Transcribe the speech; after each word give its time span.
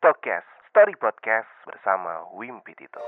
Stokes 0.00 0.48
Story 0.72 0.96
Podcast 0.96 1.44
bersama 1.68 2.24
Wimpi 2.32 2.72
Tito. 2.72 3.04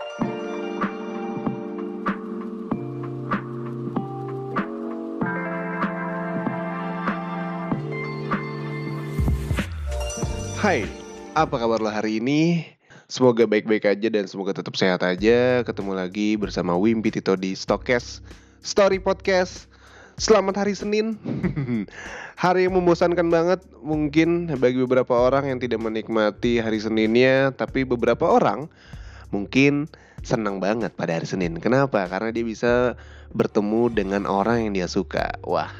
Hai, 10.61 10.85
apa 11.33 11.57
kabar 11.57 11.81
lo 11.81 11.89
hari 11.89 12.21
ini? 12.21 12.69
Semoga 13.09 13.49
baik-baik 13.49 13.89
aja 13.89 14.13
dan 14.13 14.29
semoga 14.29 14.53
tetap 14.53 14.77
sehat 14.77 15.01
aja. 15.01 15.65
Ketemu 15.65 15.97
lagi 15.97 16.37
bersama 16.37 16.77
Wimpi 16.77 17.09
Tito 17.09 17.41
di 17.41 17.57
Stokes 17.57 18.21
Story 18.61 19.01
Podcast. 19.01 19.72
Selamat 20.23 20.63
hari 20.63 20.79
Senin. 20.79 21.19
hari 22.47 22.71
yang 22.71 22.79
membosankan 22.79 23.27
banget 23.27 23.59
mungkin 23.83 24.47
bagi 24.55 24.79
beberapa 24.79 25.19
orang 25.19 25.51
yang 25.51 25.59
tidak 25.59 25.83
menikmati 25.83 26.63
hari 26.63 26.79
Seninnya, 26.79 27.51
tapi 27.51 27.83
beberapa 27.83 28.31
orang 28.31 28.71
mungkin 29.35 29.91
senang 30.23 30.63
banget 30.63 30.95
pada 30.95 31.19
hari 31.19 31.27
Senin. 31.27 31.59
Kenapa? 31.59 32.07
Karena 32.07 32.31
dia 32.31 32.47
bisa 32.47 32.95
bertemu 33.35 33.91
dengan 33.91 34.23
orang 34.31 34.71
yang 34.71 34.79
dia 34.79 34.87
suka. 34.87 35.43
Wah. 35.43 35.75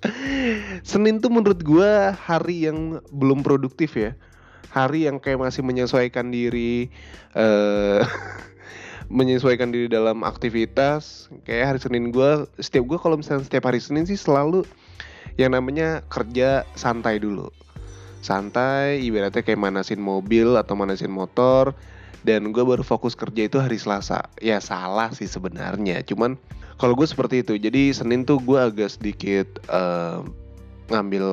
Senin 0.80 1.20
tuh 1.20 1.28
menurut 1.28 1.60
gue 1.60 1.92
hari 2.16 2.64
yang 2.64 3.04
belum 3.12 3.44
produktif 3.44 3.92
ya 3.92 4.16
Hari 4.72 5.04
yang 5.04 5.20
kayak 5.20 5.36
masih 5.36 5.60
menyesuaikan 5.60 6.32
diri 6.32 6.88
uh, 7.36 8.00
Menyesuaikan 9.10 9.74
diri 9.74 9.90
dalam 9.90 10.22
aktivitas. 10.22 11.26
Kayak 11.42 11.74
hari 11.74 11.80
Senin 11.82 12.14
gue 12.14 12.46
Setiap 12.62 12.86
gue 12.86 12.98
kalau 13.02 13.18
misalnya 13.18 13.42
setiap 13.42 13.66
hari 13.66 13.82
Senin 13.82 14.06
sih 14.06 14.14
selalu 14.14 14.62
Yang 15.34 15.50
namanya 15.58 15.88
kerja 16.06 16.62
santai 16.78 17.18
dulu. 17.18 17.50
Santai 18.22 19.02
ibaratnya 19.02 19.42
kayak 19.42 19.58
manasin 19.58 19.98
mobil 19.98 20.54
atau 20.54 20.78
manasin 20.78 21.10
motor. 21.10 21.74
Dan 22.22 22.54
gue 22.54 22.62
baru 22.62 22.86
fokus 22.86 23.18
kerja 23.18 23.50
itu 23.50 23.58
hari 23.58 23.82
Selasa. 23.82 24.30
Ya 24.38 24.62
salah 24.62 25.10
sih 25.10 25.26
sebenarnya. 25.26 26.06
Cuman 26.06 26.38
kalau 26.78 26.94
gue 26.94 27.08
seperti 27.08 27.42
itu. 27.42 27.58
Jadi 27.58 27.90
Senin 27.90 28.22
tuh 28.22 28.38
gue 28.38 28.62
agak 28.62 28.94
sedikit 28.94 29.48
uh, 29.74 30.22
ngambil 30.86 31.26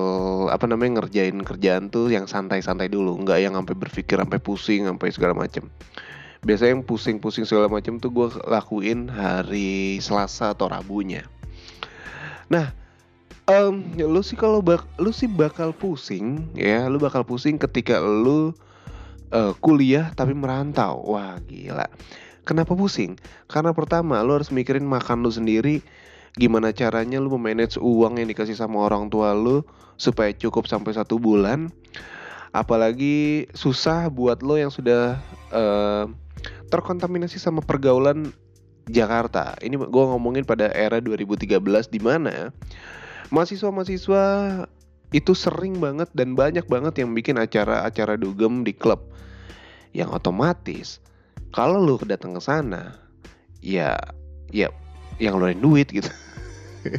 apa 0.50 0.66
namanya 0.66 1.02
ngerjain 1.02 1.46
kerjaan 1.46 1.94
tuh 1.94 2.10
yang 2.10 2.26
santai-santai 2.26 2.90
dulu. 2.90 3.22
Nggak 3.22 3.38
yang 3.46 3.54
sampai 3.54 3.76
berpikir 3.78 4.18
sampai 4.18 4.40
pusing 4.42 4.90
sampai 4.90 5.14
segala 5.14 5.38
macem 5.38 5.70
biasanya 6.46 6.78
yang 6.78 6.86
pusing-pusing 6.86 7.46
segala 7.46 7.70
macem 7.72 7.98
tuh 8.02 8.14
gue 8.14 8.28
lakuin 8.46 9.10
hari 9.10 9.98
Selasa 10.02 10.54
atau 10.54 10.70
Rabunya 10.70 11.26
nah 12.52 12.72
um, 13.48 13.82
lu 13.98 14.22
sih 14.22 14.36
kalau 14.36 14.62
bak 14.62 14.86
lu 15.00 15.10
sih 15.10 15.30
bakal 15.30 15.72
pusing 15.72 16.46
ya 16.58 16.86
lu 16.92 17.00
bakal 17.00 17.22
pusing 17.24 17.56
ketika 17.58 17.98
lu 18.02 18.54
uh, 19.32 19.54
kuliah 19.60 20.12
tapi 20.16 20.32
merantau. 20.36 21.04
Wah, 21.04 21.40
gila. 21.44 21.88
Kenapa 22.48 22.72
pusing? 22.78 23.20
Karena 23.52 23.76
pertama 23.76 24.24
lu 24.24 24.40
harus 24.40 24.54
mikirin 24.54 24.88
makan 24.88 25.24
lu 25.24 25.32
sendiri, 25.32 25.84
gimana 26.40 26.72
caranya 26.72 27.20
lu 27.20 27.28
memanage 27.36 27.76
uang 27.76 28.24
yang 28.24 28.28
dikasih 28.32 28.56
sama 28.56 28.88
orang 28.88 29.12
tua 29.12 29.36
lu 29.36 29.68
supaya 30.00 30.32
cukup 30.32 30.70
sampai 30.70 30.96
satu 30.96 31.20
bulan. 31.20 31.74
Apalagi 32.56 33.48
susah 33.52 34.08
buat 34.12 34.40
lo 34.44 34.56
yang 34.56 34.72
sudah 34.72 35.20
uh, 35.52 36.08
terkontaminasi 36.72 37.40
sama 37.40 37.64
pergaulan 37.64 38.32
Jakarta. 38.88 39.56
Ini 39.60 39.76
gue 39.76 40.04
ngomongin 40.16 40.48
pada 40.48 40.72
era 40.72 41.04
2013 41.04 41.60
di 41.92 42.00
mana 42.00 42.56
mahasiswa-mahasiswa 43.32 44.24
itu 45.12 45.32
sering 45.32 45.80
banget 45.80 46.12
dan 46.12 46.36
banyak 46.36 46.68
banget 46.68 47.00
yang 47.00 47.16
bikin 47.16 47.40
acara-acara 47.40 48.20
dugem 48.20 48.68
di 48.68 48.76
klub 48.76 49.08
yang 49.96 50.12
otomatis 50.12 51.00
kalau 51.56 51.80
lu 51.80 51.96
datang 52.04 52.36
ke 52.36 52.42
sana 52.44 52.92
ya 53.64 53.96
ya 54.52 54.68
yang 55.16 55.40
ngeluarin 55.40 55.64
duit 55.64 55.88
gitu 55.88 56.12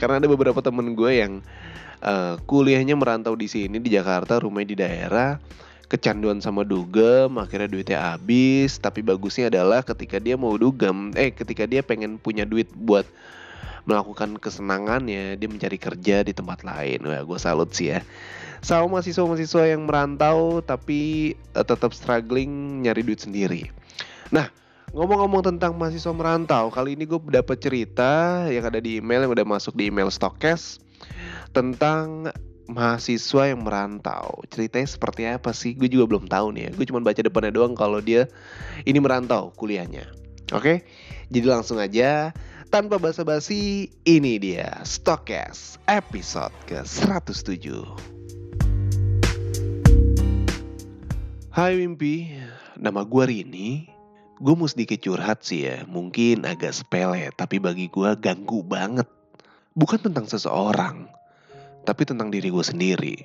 karena 0.00 0.20
ada 0.20 0.28
beberapa 0.28 0.64
temen 0.64 0.96
gue 0.96 1.12
yang 1.12 1.44
uh, 2.02 2.38
kuliahnya 2.46 2.94
merantau 2.94 3.34
di 3.34 3.50
sini 3.50 3.78
di 3.78 3.90
Jakarta 3.92 4.42
rumahnya 4.42 4.68
di 4.68 4.76
daerah. 4.78 5.30
Kecanduan 5.88 6.44
sama 6.44 6.68
dugem 6.68 7.32
akhirnya 7.40 7.68
duitnya 7.68 7.98
habis. 8.12 8.76
Tapi 8.76 9.00
bagusnya 9.00 9.48
adalah 9.48 9.80
ketika 9.80 10.20
dia 10.20 10.36
mau 10.36 10.52
dugem 10.60 11.16
eh 11.16 11.32
ketika 11.32 11.64
dia 11.64 11.80
pengen 11.80 12.20
punya 12.20 12.44
duit 12.44 12.68
buat 12.76 13.08
melakukan 13.88 14.36
kesenangannya 14.36 15.40
dia 15.40 15.48
mencari 15.48 15.80
kerja 15.80 16.20
di 16.20 16.36
tempat 16.36 16.60
lain. 16.60 17.00
Wah 17.08 17.24
gue 17.24 17.38
salut 17.40 17.72
sih 17.72 17.96
ya. 17.96 18.04
Sama 18.60 18.98
mahasiswa-mahasiswa 18.98 19.64
yang 19.70 19.88
merantau 19.88 20.60
tapi 20.60 21.32
uh, 21.56 21.64
tetap 21.64 21.96
struggling 21.96 22.84
nyari 22.84 23.00
duit 23.00 23.24
sendiri. 23.24 23.72
Nah 24.28 24.52
ngomong-ngomong 24.92 25.40
tentang 25.40 25.72
mahasiswa 25.72 26.12
merantau 26.12 26.68
kali 26.68 27.00
ini 27.00 27.08
gue 27.08 27.20
dapat 27.32 27.56
cerita 27.60 28.44
yang 28.52 28.68
ada 28.68 28.76
di 28.76 29.00
email 29.00 29.24
yang 29.24 29.32
udah 29.32 29.46
masuk 29.48 29.72
di 29.72 29.88
email 29.88 30.12
Stokes 30.12 30.84
tentang 31.56 32.32
mahasiswa 32.68 33.48
yang 33.48 33.64
merantau 33.64 34.44
ceritanya 34.52 34.88
seperti 34.88 35.24
apa 35.24 35.56
sih 35.56 35.72
gue 35.72 35.88
juga 35.88 36.04
belum 36.04 36.28
tahu 36.28 36.52
nih 36.52 36.68
ya 36.68 36.70
gue 36.76 36.84
cuma 36.84 37.00
baca 37.00 37.20
depannya 37.24 37.52
doang 37.54 37.72
kalau 37.72 37.98
dia 38.04 38.28
ini 38.84 39.00
merantau 39.00 39.48
kuliahnya 39.56 40.04
oke 40.52 40.84
jadi 41.32 41.46
langsung 41.48 41.80
aja 41.80 42.36
tanpa 42.68 43.00
basa-basi, 43.00 43.88
ini 44.04 44.36
dia 44.36 44.84
Stokes 44.84 45.80
episode 45.88 46.52
ke-107. 46.68 47.64
Hai 51.48 51.80
Mimpi, 51.80 52.36
nama 52.76 53.08
gue 53.08 53.24
Rini. 53.24 53.88
Gue 54.38 54.54
mau 54.54 54.68
sedikit 54.68 55.00
curhat 55.00 55.42
sih 55.42 55.64
ya, 55.64 55.82
mungkin 55.88 56.44
agak 56.44 56.76
sepele, 56.76 57.32
tapi 57.34 57.56
bagi 57.58 57.88
gue 57.88 58.12
ganggu 58.20 58.60
banget. 58.60 59.08
Bukan 59.72 60.04
tentang 60.04 60.28
seseorang, 60.28 61.08
tapi 61.88 62.04
tentang 62.04 62.28
diri 62.28 62.52
gue 62.52 62.60
sendiri. 62.60 63.16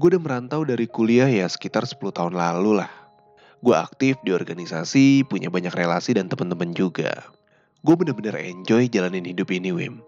Gue 0.00 0.16
udah 0.16 0.22
merantau 0.24 0.64
dari 0.64 0.88
kuliah 0.88 1.28
ya 1.28 1.44
sekitar 1.44 1.84
10 1.84 2.00
tahun 2.16 2.32
lalu 2.32 2.80
lah. 2.80 2.88
Gue 3.60 3.76
aktif 3.76 4.16
di 4.24 4.32
organisasi, 4.32 5.28
punya 5.28 5.52
banyak 5.52 5.76
relasi 5.76 6.16
dan 6.16 6.32
teman-teman 6.32 6.72
juga 6.72 7.28
gue 7.80 7.94
bener-bener 7.96 8.36
enjoy 8.36 8.88
jalanin 8.92 9.24
hidup 9.24 9.48
ini 9.48 9.72
Wim. 9.72 10.04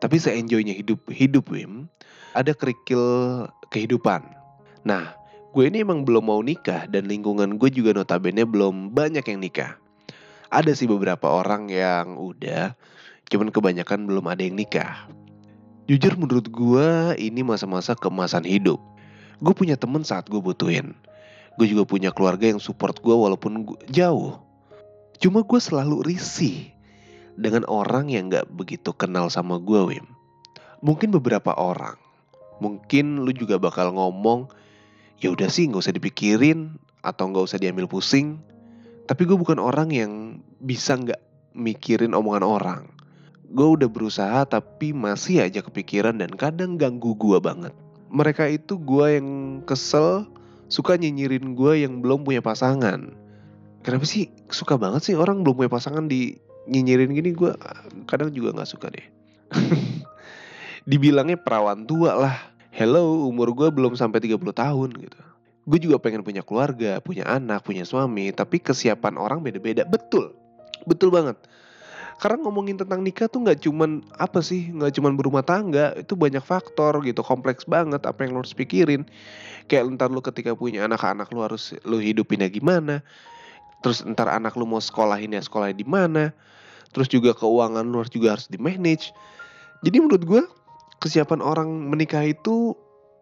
Tapi 0.00 0.20
se-enjoynya 0.20 0.76
hidup 0.76 1.00
hidup 1.08 1.48
Wim, 1.48 1.88
ada 2.36 2.52
kerikil 2.52 3.46
kehidupan. 3.72 4.20
Nah, 4.84 5.16
gue 5.56 5.64
ini 5.64 5.80
emang 5.80 6.04
belum 6.04 6.28
mau 6.28 6.40
nikah 6.44 6.84
dan 6.90 7.08
lingkungan 7.08 7.56
gue 7.56 7.70
juga 7.72 7.96
notabene 7.96 8.44
belum 8.44 8.92
banyak 8.92 9.24
yang 9.24 9.40
nikah. 9.40 9.80
Ada 10.52 10.76
sih 10.76 10.84
beberapa 10.84 11.32
orang 11.32 11.72
yang 11.72 12.20
udah, 12.20 12.76
cuman 13.32 13.48
kebanyakan 13.48 14.04
belum 14.04 14.24
ada 14.28 14.42
yang 14.44 14.54
nikah. 14.60 15.08
Jujur 15.84 16.16
menurut 16.16 16.48
gue 16.48 17.12
ini 17.20 17.44
masa-masa 17.44 17.92
kemasan 17.92 18.48
hidup. 18.48 18.80
Gue 19.44 19.52
punya 19.52 19.76
temen 19.76 20.00
saat 20.00 20.24
gue 20.32 20.40
butuhin. 20.40 20.96
Gue 21.60 21.68
juga 21.68 21.84
punya 21.84 22.08
keluarga 22.08 22.48
yang 22.48 22.56
support 22.56 23.04
gue 23.04 23.12
walaupun 23.12 23.68
gue 23.68 23.76
jauh. 23.92 24.40
Cuma 25.20 25.44
gue 25.44 25.60
selalu 25.60 26.08
risih 26.08 26.72
dengan 27.36 27.68
orang 27.68 28.08
yang 28.08 28.32
gak 28.32 28.48
begitu 28.48 28.96
kenal 28.96 29.28
sama 29.28 29.60
gue 29.60 29.76
Wim. 29.92 30.06
Mungkin 30.80 31.12
beberapa 31.12 31.52
orang, 31.52 32.00
mungkin 32.64 33.20
lu 33.20 33.32
juga 33.36 33.60
bakal 33.60 33.92
ngomong, 33.92 34.48
ya 35.20 35.32
udah 35.32 35.48
sih 35.48 35.68
nggak 35.68 35.80
usah 35.80 35.96
dipikirin 35.96 36.76
atau 37.00 37.28
nggak 37.28 37.44
usah 37.44 37.60
diambil 37.60 37.88
pusing. 37.88 38.40
Tapi 39.04 39.28
gue 39.28 39.36
bukan 39.36 39.60
orang 39.60 39.92
yang 39.92 40.12
bisa 40.60 40.96
nggak 40.96 41.20
mikirin 41.52 42.16
omongan 42.16 42.44
orang. 42.44 42.93
Gue 43.54 43.78
udah 43.78 43.86
berusaha 43.86 44.42
tapi 44.50 44.90
masih 44.90 45.46
aja 45.46 45.62
kepikiran 45.62 46.18
dan 46.18 46.34
kadang 46.34 46.74
ganggu 46.74 47.14
gue 47.14 47.38
banget. 47.38 47.70
Mereka 48.10 48.50
itu 48.50 48.74
gue 48.82 49.22
yang 49.22 49.62
kesel, 49.62 50.26
suka 50.66 50.98
nyinyirin 50.98 51.54
gue 51.54 51.86
yang 51.86 52.02
belum 52.02 52.26
punya 52.26 52.42
pasangan. 52.42 53.14
Kenapa 53.86 54.04
sih 54.10 54.26
suka 54.50 54.74
banget 54.74 55.06
sih 55.06 55.14
orang 55.14 55.46
belum 55.46 55.54
punya 55.54 55.70
pasangan 55.70 56.10
di 56.10 56.34
nyinyirin 56.66 57.14
gini 57.14 57.30
gue 57.30 57.54
kadang 58.10 58.34
juga 58.34 58.58
nggak 58.58 58.70
suka 58.74 58.90
deh. 58.90 59.06
Dibilangnya 60.90 61.38
perawan 61.38 61.86
tua 61.86 62.18
lah. 62.18 62.36
Hello, 62.74 63.30
umur 63.30 63.54
gue 63.54 63.70
belum 63.70 63.94
sampai 63.94 64.18
30 64.18 64.50
tahun 64.50 64.90
gitu. 64.98 65.20
Gue 65.64 65.78
juga 65.78 66.02
pengen 66.02 66.26
punya 66.26 66.42
keluarga, 66.42 66.98
punya 66.98 67.22
anak, 67.22 67.62
punya 67.62 67.86
suami, 67.86 68.34
tapi 68.34 68.58
kesiapan 68.58 69.14
orang 69.14 69.46
beda-beda. 69.46 69.86
Betul, 69.86 70.34
betul 70.82 71.14
banget. 71.14 71.38
Karena 72.22 72.40
ngomongin 72.46 72.78
tentang 72.78 73.02
nikah 73.02 73.26
tuh 73.26 73.42
nggak 73.42 73.64
cuman 73.66 74.02
apa 74.16 74.40
sih, 74.40 74.70
nggak 74.70 74.96
cuman 74.96 75.18
berumah 75.18 75.44
tangga, 75.44 75.92
itu 75.98 76.14
banyak 76.14 76.42
faktor 76.42 77.02
gitu, 77.02 77.20
kompleks 77.20 77.66
banget 77.66 78.02
apa 78.06 78.24
yang 78.24 78.38
lo 78.38 78.42
harus 78.42 78.54
pikirin. 78.56 79.04
Kayak 79.66 79.94
ntar 79.98 80.08
lu 80.12 80.20
ketika 80.22 80.54
punya 80.54 80.86
anak-anak 80.86 81.28
lu 81.34 81.42
harus 81.42 81.74
lu 81.84 81.98
hidupinnya 81.98 82.48
gimana, 82.48 83.02
terus 83.84 84.00
ntar 84.04 84.32
anak 84.32 84.56
lu 84.56 84.64
mau 84.64 84.80
sekolahin 84.80 85.36
ya 85.36 85.42
sekolah 85.44 85.74
di 85.76 85.84
mana 85.84 86.32
terus 86.94 87.10
juga 87.10 87.34
keuangan 87.34 87.82
lu 87.82 88.00
juga 88.06 88.38
harus 88.38 88.46
di 88.46 88.54
manage 88.54 89.10
jadi 89.84 90.00
menurut 90.00 90.24
gue 90.24 90.42
kesiapan 91.04 91.44
orang 91.44 91.68
menikah 91.68 92.24
itu 92.24 92.72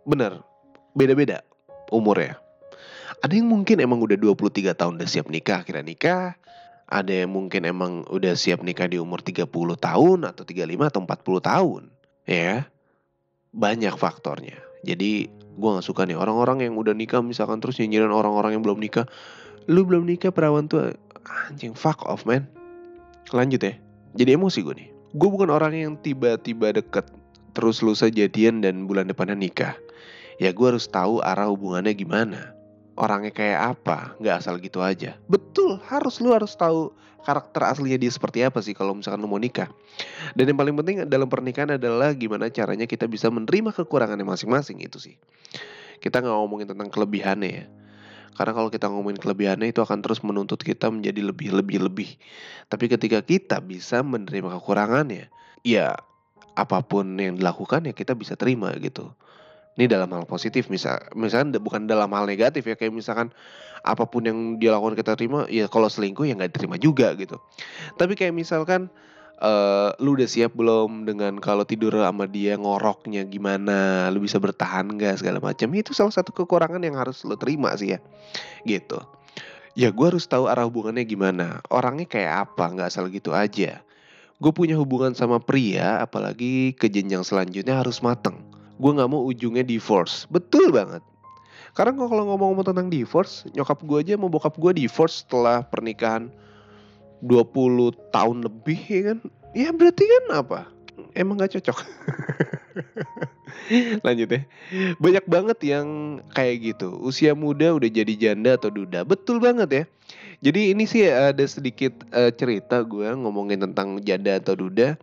benar 0.06 0.46
beda-beda 0.94 1.42
umurnya. 1.90 2.38
Ada 3.26 3.38
yang 3.38 3.50
mungkin 3.50 3.82
emang 3.82 3.98
udah 3.98 4.14
23 4.14 4.74
tahun 4.74 4.98
udah 4.98 5.08
siap 5.10 5.26
nikah, 5.26 5.66
akhirnya 5.66 5.82
nikah. 5.82 6.38
Ada 6.92 7.24
yang 7.24 7.32
mungkin 7.32 7.64
emang 7.64 8.04
udah 8.12 8.36
siap 8.36 8.60
nikah 8.60 8.84
di 8.84 9.00
umur 9.00 9.24
30 9.24 9.48
tahun 9.80 10.18
atau 10.28 10.44
35 10.44 10.92
atau 10.92 11.00
40 11.08 11.40
tahun. 11.40 11.82
Ya, 12.28 12.68
banyak 13.56 13.96
faktornya. 13.96 14.60
Jadi 14.84 15.32
gue 15.32 15.68
gak 15.72 15.88
suka 15.88 16.04
nih 16.04 16.20
orang-orang 16.20 16.68
yang 16.68 16.76
udah 16.76 16.92
nikah 16.92 17.24
misalkan 17.24 17.64
terus 17.64 17.80
nyinyirin 17.80 18.12
orang-orang 18.12 18.60
yang 18.60 18.62
belum 18.62 18.76
nikah. 18.76 19.08
Lu 19.72 19.88
belum 19.88 20.04
nikah 20.04 20.36
perawan 20.36 20.68
tuh 20.68 20.92
anjing 21.48 21.72
fuck 21.72 22.04
off 22.04 22.28
man. 22.28 22.44
Lanjut 23.32 23.64
ya. 23.64 23.72
Jadi 24.12 24.36
emosi 24.36 24.60
gue 24.60 24.74
nih. 24.76 24.88
Gue 25.16 25.28
bukan 25.32 25.48
orang 25.48 25.72
yang 25.72 25.96
tiba-tiba 25.96 26.76
deket 26.76 27.08
terus 27.56 27.80
lu 27.80 27.96
jadian 27.96 28.60
dan 28.60 28.84
bulan 28.84 29.08
depannya 29.08 29.36
nikah. 29.36 29.74
Ya 30.36 30.52
gue 30.52 30.66
harus 30.68 30.84
tahu 30.92 31.24
arah 31.24 31.48
hubungannya 31.48 31.96
gimana 31.96 32.52
orangnya 32.96 33.32
kayak 33.32 33.60
apa, 33.78 34.14
nggak 34.20 34.36
asal 34.42 34.60
gitu 34.60 34.84
aja. 34.84 35.16
Betul, 35.52 35.76
harus 35.84 36.16
lu 36.24 36.32
harus 36.32 36.56
tahu 36.56 36.96
karakter 37.28 37.60
aslinya 37.68 38.00
dia 38.00 38.08
seperti 38.08 38.40
apa 38.40 38.64
sih 38.64 38.72
kalau 38.72 38.96
misalkan 38.96 39.20
lu 39.20 39.28
mau 39.28 39.36
nikah. 39.36 39.68
Dan 40.32 40.48
yang 40.48 40.56
paling 40.56 40.72
penting 40.80 41.04
dalam 41.04 41.28
pernikahan 41.28 41.76
adalah 41.76 42.16
gimana 42.16 42.48
caranya 42.48 42.88
kita 42.88 43.04
bisa 43.04 43.28
menerima 43.28 43.76
kekurangannya 43.76 44.24
masing-masing 44.24 44.80
itu 44.80 44.96
sih. 44.96 45.20
Kita 46.00 46.24
nggak 46.24 46.32
ngomongin 46.32 46.72
tentang 46.72 46.88
kelebihannya 46.88 47.50
ya. 47.52 47.66
Karena 48.32 48.52
kalau 48.56 48.72
kita 48.72 48.88
ngomongin 48.88 49.20
kelebihannya 49.20 49.68
itu 49.76 49.84
akan 49.84 50.00
terus 50.00 50.24
menuntut 50.24 50.56
kita 50.64 50.88
menjadi 50.88 51.20
lebih 51.20 51.52
lebih 51.52 51.84
lebih. 51.84 52.08
Tapi 52.72 52.88
ketika 52.88 53.20
kita 53.20 53.60
bisa 53.60 54.00
menerima 54.00 54.56
kekurangannya, 54.56 55.28
ya 55.60 56.00
apa 56.56 56.80
pun 56.80 57.12
yang 57.20 57.36
dilakukan 57.36 57.88
ya 57.88 57.92
kita 57.92 58.16
bisa 58.16 58.40
terima 58.40 58.72
gitu. 58.80 59.12
Ini 59.72 59.88
dalam 59.88 60.12
hal 60.12 60.28
positif 60.28 60.68
misal 60.68 61.00
misalkan 61.16 61.56
bukan 61.56 61.88
dalam 61.88 62.12
hal 62.12 62.28
negatif 62.28 62.68
ya 62.68 62.76
kayak 62.76 62.92
misalkan 62.92 63.32
apa 63.82 64.04
pun 64.04 64.22
yang 64.22 64.38
dia 64.60 64.70
lakukan 64.76 64.94
kita 64.94 65.16
terima 65.16 65.48
ya 65.48 65.64
kalau 65.66 65.88
selingkuh 65.88 66.28
ya 66.28 66.36
nggak 66.36 66.52
diterima 66.52 66.76
juga 66.76 67.16
gitu. 67.16 67.40
Tapi 67.96 68.12
kayak 68.12 68.36
misalkan 68.36 68.92
uh, 69.42 69.90
lu 69.98 70.14
udah 70.14 70.28
siap 70.28 70.52
belum 70.54 71.08
dengan 71.08 71.40
kalau 71.40 71.64
tidur 71.64 71.96
sama 71.98 72.28
dia 72.28 72.54
ngoroknya 72.60 73.26
gimana, 73.26 74.12
lu 74.14 74.22
bisa 74.22 74.36
bertahan 74.36 74.86
nggak 74.92 75.24
segala 75.24 75.40
macam. 75.40 75.72
Itu 75.74 75.96
salah 75.96 76.14
satu 76.14 76.36
kekurangan 76.36 76.84
yang 76.84 77.00
harus 77.00 77.24
lu 77.24 77.34
terima 77.40 77.74
sih 77.74 77.96
ya. 77.96 77.98
Gitu. 78.68 79.00
Ya 79.72 79.88
gue 79.88 80.04
harus 80.04 80.28
tahu 80.28 80.52
arah 80.52 80.68
hubungannya 80.68 81.08
gimana, 81.08 81.64
orangnya 81.72 82.04
kayak 82.04 82.44
apa, 82.44 82.64
nggak 82.76 82.92
asal 82.92 83.08
gitu 83.08 83.32
aja. 83.32 83.80
Gue 84.36 84.52
punya 84.52 84.76
hubungan 84.76 85.16
sama 85.16 85.40
pria, 85.40 85.96
apalagi 86.04 86.76
ke 86.76 86.92
jenjang 86.92 87.24
selanjutnya 87.24 87.80
harus 87.80 88.04
mateng 88.04 88.52
gue 88.82 88.92
nggak 88.98 89.10
mau 89.14 89.22
ujungnya 89.22 89.62
divorce. 89.62 90.26
Betul 90.26 90.74
banget. 90.74 91.06
Karena 91.72 91.94
kalau 91.94 92.34
ngomong-ngomong 92.34 92.66
tentang 92.66 92.90
divorce 92.92 93.46
nyokap 93.54 93.80
gue 93.86 93.98
aja 94.02 94.14
mau 94.18 94.28
bokap 94.28 94.58
gue 94.58 94.84
divorce 94.84 95.24
setelah 95.24 95.64
pernikahan 95.64 96.28
20 97.24 97.94
tahun 98.10 98.36
lebih 98.44 98.80
ya 98.90 99.02
kan? 99.14 99.18
Ya 99.54 99.68
berarti 99.70 100.04
kan 100.04 100.24
apa? 100.34 100.60
Emang 101.14 101.40
gak 101.40 101.56
cocok. 101.56 101.78
Lanjut 104.04 104.28
ya. 104.28 104.42
Banyak 105.00 105.24
banget 105.30 105.58
yang 105.64 106.18
kayak 106.36 106.74
gitu. 106.74 106.92
Usia 107.00 107.32
muda 107.32 107.72
udah 107.72 107.88
jadi 107.88 108.12
janda 108.18 108.60
atau 108.60 108.68
duda. 108.68 109.06
Betul 109.06 109.40
banget 109.40 109.70
ya. 109.70 109.84
Jadi 110.42 110.74
ini 110.74 110.84
sih 110.84 111.06
ada 111.06 111.46
sedikit 111.46 112.02
uh, 112.10 112.34
cerita 112.34 112.82
gue 112.82 113.06
ngomongin 113.14 113.62
tentang 113.62 114.02
janda 114.02 114.42
atau 114.42 114.58
duda 114.58 114.98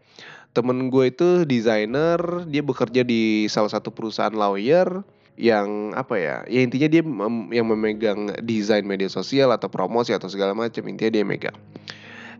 temen 0.53 0.89
gue 0.89 1.13
itu 1.13 1.45
desainer 1.45 2.19
dia 2.49 2.65
bekerja 2.65 3.05
di 3.05 3.45
salah 3.45 3.69
satu 3.69 3.93
perusahaan 3.93 4.33
lawyer 4.33 5.05
yang 5.39 5.95
apa 5.95 6.19
ya 6.19 6.37
ya 6.51 6.59
intinya 6.59 6.91
dia 6.91 6.99
mem 6.99 7.47
yang 7.55 7.63
memegang 7.69 8.35
desain 8.43 8.83
media 8.83 9.07
sosial 9.07 9.55
atau 9.55 9.71
promosi 9.71 10.11
atau 10.11 10.27
segala 10.27 10.51
macam 10.51 10.83
intinya 10.83 11.11
dia 11.15 11.23
megang. 11.23 11.55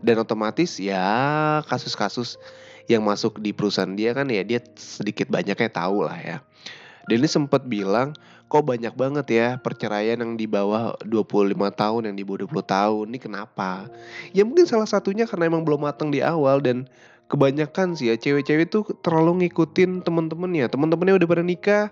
Dan 0.00 0.20
otomatis 0.20 0.80
ya 0.80 1.60
kasus-kasus 1.68 2.36
yang 2.88 3.04
masuk 3.04 3.40
di 3.40 3.56
perusahaan 3.56 3.92
dia 3.94 4.12
kan 4.12 4.28
ya 4.28 4.44
dia 4.44 4.60
sedikit 4.76 5.32
banyaknya 5.32 5.70
tahu 5.72 6.04
lah 6.04 6.18
ya. 6.20 6.36
Dan 7.08 7.24
ini 7.24 7.28
sempat 7.30 7.64
bilang 7.64 8.12
kok 8.50 8.66
banyak 8.66 8.92
banget 8.98 9.26
ya 9.30 9.48
perceraian 9.62 10.18
yang 10.20 10.34
di 10.34 10.44
bawah 10.44 10.98
25 11.06 11.54
tahun 11.72 12.00
yang 12.10 12.16
di 12.18 12.24
bawah 12.26 12.44
20 12.50 12.66
tahun? 12.66 13.04
Ini 13.14 13.18
kenapa? 13.22 13.88
Ya 14.36 14.42
mungkin 14.44 14.66
salah 14.68 14.90
satunya 14.90 15.24
karena 15.24 15.48
emang 15.48 15.64
belum 15.64 15.88
matang 15.88 16.12
di 16.12 16.20
awal 16.20 16.60
dan 16.60 16.84
kebanyakan 17.30 17.94
sih 17.94 18.10
ya 18.10 18.18
cewek-cewek 18.18 18.74
tuh 18.74 18.82
terlalu 19.06 19.46
ngikutin 19.46 20.02
temen-temennya. 20.02 20.66
Temen-temennya 20.66 21.22
udah 21.22 21.28
pada 21.30 21.44
nikah 21.46 21.84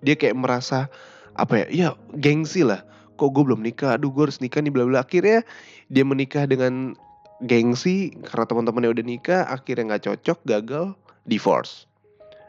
dia 0.00 0.16
kayak 0.16 0.40
merasa 0.40 0.88
apa 1.36 1.62
ya 1.62 1.66
ya 1.68 1.88
gengsi 2.16 2.64
lah. 2.64 2.80
Kok 3.20 3.28
gue 3.36 3.44
belum 3.52 3.60
nikah? 3.60 4.00
Aduh 4.00 4.08
gue 4.08 4.32
harus 4.32 4.40
nikah 4.40 4.64
nih 4.64 4.72
bla 4.72 4.88
bla. 4.88 5.04
Akhirnya 5.04 5.44
dia 5.92 6.04
menikah 6.08 6.48
dengan 6.48 6.96
gengsi 7.44 8.16
karena 8.24 8.48
teman-temannya 8.48 8.90
udah 8.96 9.04
nikah 9.04 9.40
akhirnya 9.46 9.94
nggak 9.94 10.04
cocok 10.08 10.38
gagal 10.48 10.96
divorce. 11.28 11.84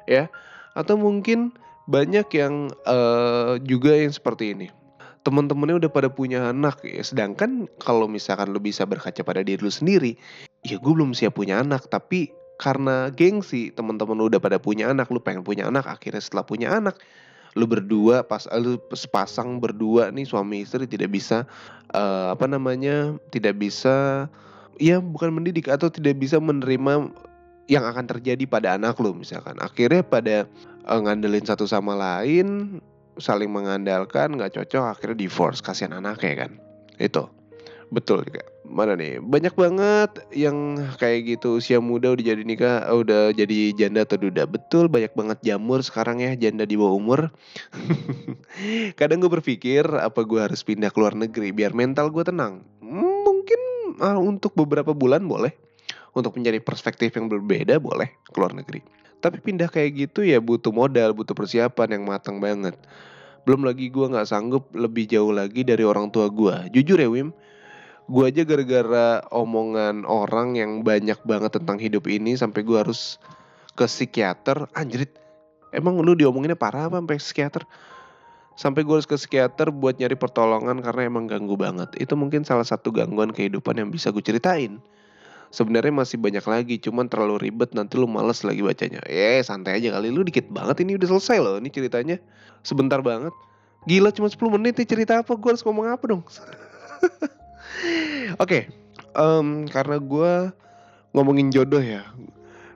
Ya 0.07 0.31
atau 0.79 0.95
mungkin 0.95 1.51
banyak 1.91 2.31
yang 2.31 2.71
uh, 2.87 3.59
juga 3.67 3.99
yang 3.99 4.15
seperti 4.15 4.55
ini. 4.55 4.67
Teman-temannya 5.27 5.83
udah 5.83 5.91
pada 5.91 6.07
punya 6.07 6.55
anak 6.55 6.79
ya 6.87 7.03
sedangkan 7.03 7.67
kalau 7.83 8.07
misalkan 8.07 8.55
lu 8.55 8.63
bisa 8.63 8.87
berkaca 8.87 9.19
pada 9.19 9.43
diri 9.43 9.59
lu 9.59 9.67
sendiri 9.67 10.15
ya 10.63 10.75
gue 10.79 10.93
belum 10.93 11.15
siap 11.15 11.39
punya 11.39 11.63
anak 11.63 11.87
tapi 11.87 12.31
karena 12.59 13.07
gengsi 13.15 13.71
teman-teman 13.71 14.19
lu 14.19 14.27
udah 14.27 14.43
pada 14.43 14.59
punya 14.59 14.91
anak 14.91 15.07
lu 15.07 15.23
pengen 15.23 15.47
punya 15.47 15.71
anak 15.71 15.87
akhirnya 15.87 16.19
setelah 16.19 16.43
punya 16.43 16.75
anak 16.75 16.99
lu 17.57 17.65
berdua 17.65 18.21
pas 18.21 18.45
lu 18.59 18.77
sepasang 18.93 19.57
berdua 19.57 20.11
nih 20.11 20.27
suami 20.27 20.67
istri 20.67 20.85
tidak 20.85 21.15
bisa 21.15 21.47
uh, 21.95 22.35
apa 22.35 22.45
namanya 22.45 23.15
tidak 23.31 23.57
bisa 23.57 24.27
ya 24.77 25.01
bukan 25.01 25.33
mendidik 25.33 25.71
atau 25.71 25.87
tidak 25.89 26.19
bisa 26.19 26.37
menerima 26.37 27.09
yang 27.69 27.85
akan 27.85 28.09
terjadi 28.09 28.49
pada 28.49 28.75
anak 28.75 28.97
lu 28.97 29.13
misalkan. 29.13 29.53
Akhirnya 29.61 30.01
pada 30.01 30.49
uh, 30.89 30.99
ngandelin 30.99 31.45
satu 31.45 31.69
sama 31.69 31.93
lain 31.93 32.81
saling 33.21 33.51
mengandalkan 33.53 34.33
nggak 34.33 34.57
cocok 34.57 34.97
akhirnya 34.97 35.29
divorce 35.29 35.61
kasihan 35.61 35.93
anaknya 35.93 36.49
kan. 36.49 36.51
Itu 36.97 37.29
Betul 37.89 38.21
juga. 38.25 38.45
Mana 38.69 38.93
nih? 38.93 39.17
Banyak 39.17 39.57
banget 39.57 40.11
yang 40.29 40.77
kayak 41.01 41.25
gitu 41.25 41.57
usia 41.57 41.81
muda 41.81 42.13
udah 42.13 42.21
jadi 42.21 42.41
nikah, 42.45 42.85
udah 42.93 43.33
jadi 43.33 43.73
janda 43.73 44.05
atau 44.05 44.21
duda. 44.21 44.45
Betul, 44.45 44.85
banyak 44.85 45.09
banget 45.17 45.37
jamur 45.41 45.81
sekarang 45.81 46.21
ya 46.21 46.37
janda 46.37 46.69
di 46.69 46.77
bawah 46.77 46.93
umur. 46.93 47.33
Kadang 48.99 49.25
gue 49.25 49.31
berpikir 49.41 49.89
apa 49.89 50.21
gue 50.21 50.37
harus 50.37 50.61
pindah 50.61 50.93
ke 50.93 50.97
luar 51.01 51.17
negeri 51.17 51.49
biar 51.49 51.73
mental 51.73 52.13
gue 52.13 52.21
tenang. 52.21 52.61
Mungkin 52.85 53.61
uh, 53.97 54.21
untuk 54.21 54.53
beberapa 54.53 54.93
bulan 54.93 55.25
boleh. 55.25 55.49
Untuk 56.13 56.37
mencari 56.37 56.61
perspektif 56.61 57.17
yang 57.17 57.25
berbeda 57.25 57.81
boleh 57.81 58.21
ke 58.29 58.37
luar 58.37 58.53
negeri. 58.53 58.81
Tapi 59.19 59.41
pindah 59.41 59.67
kayak 59.67 60.09
gitu 60.09 60.23
ya 60.23 60.37
butuh 60.37 60.71
modal, 60.71 61.17
butuh 61.17 61.33
persiapan 61.33 61.97
yang 61.99 62.03
matang 62.05 62.37
banget. 62.37 62.77
Belum 63.43 63.65
lagi 63.65 63.89
gue 63.89 64.05
nggak 64.05 64.29
sanggup 64.29 64.69
lebih 64.77 65.09
jauh 65.09 65.33
lagi 65.33 65.65
dari 65.65 65.81
orang 65.81 66.13
tua 66.13 66.29
gue. 66.29 66.69
Jujur 66.71 67.01
ya 67.01 67.09
Wim, 67.11 67.33
gue 68.09 68.23
aja 68.25 68.41
gara-gara 68.41 69.21
omongan 69.29 70.01
orang 70.09 70.57
yang 70.57 70.81
banyak 70.81 71.21
banget 71.21 71.61
tentang 71.61 71.77
hidup 71.77 72.09
ini 72.09 72.33
sampai 72.33 72.65
gue 72.65 72.73
harus 72.73 73.21
ke 73.77 73.85
psikiater. 73.85 74.65
Anjrit 74.73 75.13
emang 75.69 76.01
lu 76.01 76.17
diomonginnya 76.17 76.57
parah 76.57 76.89
apa 76.89 76.97
sampai 76.97 77.21
psikiater? 77.21 77.63
Sampai 78.57 78.81
gue 78.81 78.97
harus 78.97 79.05
ke 79.05 79.13
psikiater 79.13 79.69
buat 79.69 80.01
nyari 80.01 80.17
pertolongan 80.17 80.81
karena 80.81 81.05
emang 81.05 81.29
ganggu 81.29 81.53
banget. 81.53 81.93
Itu 82.01 82.17
mungkin 82.17 82.43
salah 82.43 82.65
satu 82.65 82.89
gangguan 82.89 83.29
kehidupan 83.29 83.77
yang 83.77 83.93
bisa 83.93 84.09
gue 84.09 84.25
ceritain. 84.25 84.81
Sebenarnya 85.53 85.93
masih 85.93 86.17
banyak 86.17 86.45
lagi 86.45 86.75
cuman 86.81 87.09
terlalu 87.09 87.49
ribet 87.49 87.73
nanti 87.77 87.97
lu 87.97 88.09
males 88.09 88.41
lagi 88.41 88.65
bacanya. 88.65 89.05
Eh 89.05 89.45
santai 89.45 89.77
aja 89.79 89.93
kali 89.93 90.09
lu 90.09 90.25
dikit 90.25 90.49
banget 90.49 90.81
ini 90.81 90.97
udah 90.97 91.07
selesai 91.13 91.37
loh 91.37 91.55
ini 91.61 91.69
ceritanya. 91.69 92.17
Sebentar 92.65 93.05
banget. 93.05 93.31
Gila 93.85 94.09
cuma 94.11 94.27
10 94.27 94.57
menit 94.57 94.81
nih 94.81 94.89
cerita 94.89 95.21
apa? 95.21 95.31
Gue 95.37 95.55
harus 95.55 95.63
ngomong 95.63 95.87
apa 95.87 96.03
dong 96.03 96.21
Oke, 98.37 98.37
okay, 98.39 98.63
um, 99.17 99.65
karena 99.69 99.97
gue 99.97 100.33
ngomongin 101.17 101.49
jodoh 101.49 101.81
ya, 101.81 102.05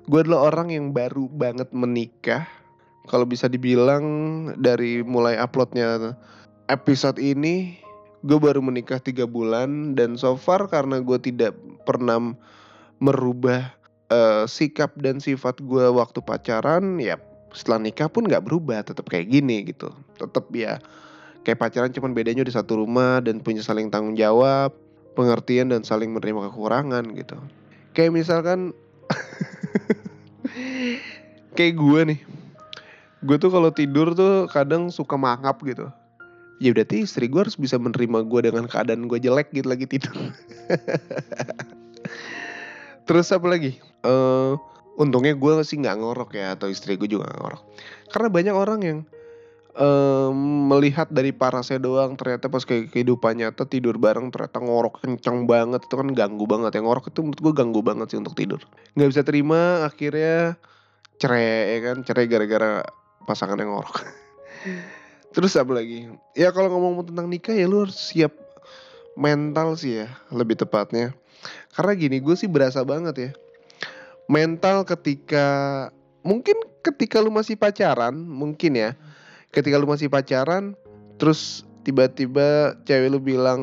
gue 0.10 0.20
adalah 0.20 0.50
orang 0.54 0.74
yang 0.74 0.90
baru 0.92 1.30
banget 1.30 1.70
menikah. 1.72 2.46
Kalau 3.12 3.28
bisa 3.28 3.52
dibilang 3.52 4.04
dari 4.58 5.04
mulai 5.04 5.36
uploadnya 5.36 6.16
episode 6.72 7.20
ini, 7.20 7.76
gue 8.24 8.40
baru 8.40 8.64
menikah 8.64 8.98
tiga 8.98 9.28
bulan. 9.28 9.94
Dan 9.94 10.16
so 10.16 10.40
far 10.40 10.66
karena 10.72 11.04
gue 11.04 11.20
tidak 11.20 11.54
pernah 11.84 12.32
merubah 13.04 13.76
uh, 14.08 14.48
sikap 14.48 14.96
dan 15.04 15.20
sifat 15.20 15.60
gue 15.60 15.86
waktu 15.92 16.24
pacaran, 16.24 16.98
ya 16.98 17.20
setelah 17.54 17.86
nikah 17.86 18.08
pun 18.10 18.26
nggak 18.26 18.48
berubah, 18.48 18.82
tetap 18.88 19.06
kayak 19.12 19.30
gini 19.30 19.68
gitu, 19.68 19.92
tetap 20.18 20.48
ya 20.56 20.80
kayak 21.44 21.60
pacaran 21.60 21.92
cuman 21.92 22.16
bedanya 22.16 22.42
di 22.48 22.56
satu 22.56 22.80
rumah 22.80 23.20
dan 23.20 23.44
punya 23.44 23.60
saling 23.60 23.92
tanggung 23.92 24.16
jawab 24.16 24.72
pengertian 25.14 25.72
dan 25.72 25.86
saling 25.86 26.12
menerima 26.12 26.52
kekurangan 26.52 27.06
gitu. 27.18 27.38
Kayak 27.94 28.18
misalkan 28.18 28.74
kayak 31.58 31.76
gue 31.78 32.02
nih. 32.14 32.22
gue 33.24 33.40
tuh 33.40 33.48
kalau 33.48 33.72
tidur 33.72 34.12
tuh 34.12 34.52
kadang 34.52 34.92
suka 34.92 35.16
mangap 35.16 35.56
gitu 35.64 35.88
ya 36.60 36.76
berarti 36.76 37.08
istri 37.08 37.32
gue 37.32 37.40
harus 37.40 37.56
bisa 37.56 37.80
menerima 37.80 38.28
gue 38.28 38.52
dengan 38.52 38.68
keadaan 38.68 39.08
gue 39.08 39.16
jelek 39.16 39.48
gitu 39.56 39.64
lagi 39.64 39.88
tidur 39.88 40.12
terus 43.08 43.32
apa 43.32 43.48
lagi 43.48 43.80
Eh 44.04 44.60
untungnya 44.94 45.34
gue 45.34 45.54
sih 45.66 45.82
nggak 45.82 45.98
ngorok 46.00 46.38
ya 46.38 46.54
atau 46.54 46.70
istri 46.70 47.00
gue 47.00 47.10
juga 47.10 47.26
nggak 47.26 47.40
ngorok 47.42 47.64
karena 48.14 48.28
banyak 48.30 48.56
orang 48.56 48.80
yang 48.84 49.00
eh, 49.78 50.30
melihat 50.70 51.10
dari 51.10 51.34
parasnya 51.34 51.82
doang 51.82 52.18
ternyata 52.18 52.50
pas 52.50 52.64
ke 52.64 52.90
kehidupan 52.90 53.42
nyata 53.42 53.66
tidur 53.66 53.98
bareng 53.98 54.30
ternyata 54.30 54.62
ngorok 54.62 55.04
kenceng 55.04 55.46
banget. 55.50 55.86
Itu 55.86 56.00
kan 56.00 56.14
ganggu 56.14 56.46
banget 56.46 56.78
yang 56.78 56.86
ngorok 56.90 57.10
itu 57.10 57.20
menurut 57.22 57.40
gue 57.42 57.54
ganggu 57.54 57.82
banget 57.82 58.08
sih 58.14 58.20
untuk 58.22 58.38
tidur. 58.38 58.62
Nggak 58.98 59.10
bisa 59.10 59.22
terima 59.26 59.86
akhirnya 59.86 60.58
cerai 61.18 61.78
ya 61.78 61.80
kan? 61.92 61.98
Cerai 62.06 62.26
gara-gara 62.30 62.72
pasangan 63.26 63.58
yang 63.58 63.74
ngorok. 63.74 64.02
Terus 65.36 65.58
apa 65.58 65.74
lagi? 65.74 66.10
Ya 66.38 66.54
kalau 66.54 66.70
ngomong 66.70 67.10
tentang 67.10 67.26
nikah 67.30 67.58
ya 67.58 67.66
lu 67.66 67.90
harus 67.90 67.98
siap 67.98 68.34
mental 69.18 69.78
sih 69.78 70.06
ya 70.06 70.08
lebih 70.30 70.58
tepatnya. 70.58 71.14
Karena 71.74 71.92
gini 71.98 72.22
gue 72.22 72.38
sih 72.38 72.48
berasa 72.48 72.86
banget 72.86 73.16
ya 73.18 73.32
mental 74.28 74.88
ketika 74.88 75.48
mungkin 76.24 76.56
ketika 76.84 77.20
lu 77.20 77.32
masih 77.32 77.60
pacaran 77.60 78.16
mungkin 78.16 78.76
ya 78.76 78.90
ketika 79.54 79.78
lu 79.78 79.86
masih 79.86 80.10
pacaran 80.10 80.74
terus 81.22 81.64
tiba-tiba 81.86 82.74
cewek 82.84 83.14
lu 83.14 83.22
bilang 83.22 83.62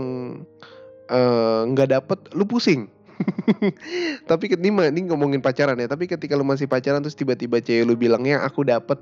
eh, 1.10 1.60
nggak 1.66 1.88
dapet 1.90 2.18
lu 2.32 2.46
pusing. 2.46 2.86
Tapi 4.30 4.48
ini 4.56 4.72
ini 4.72 5.00
ngomongin 5.04 5.44
pacaran 5.44 5.76
ya 5.76 5.84
tapi 5.84 6.08
ketika 6.08 6.32
lu 6.32 6.46
masih 6.46 6.64
pacaran 6.64 7.04
terus 7.04 7.18
tiba-tiba 7.18 7.60
cewek 7.60 7.84
lu 7.84 7.92
bilangnya 7.92 8.40
aku 8.40 8.64
dapet 8.64 8.96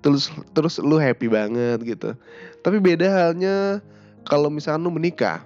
terus 0.00 0.32
terus 0.56 0.80
lu 0.80 0.96
happy 0.96 1.28
banget 1.28 1.82
gitu. 1.84 2.16
Tapi 2.64 2.80
beda 2.80 3.10
halnya 3.12 3.84
kalau 4.24 4.48
misalkan 4.48 4.86
lu 4.86 4.94
menikah 4.94 5.44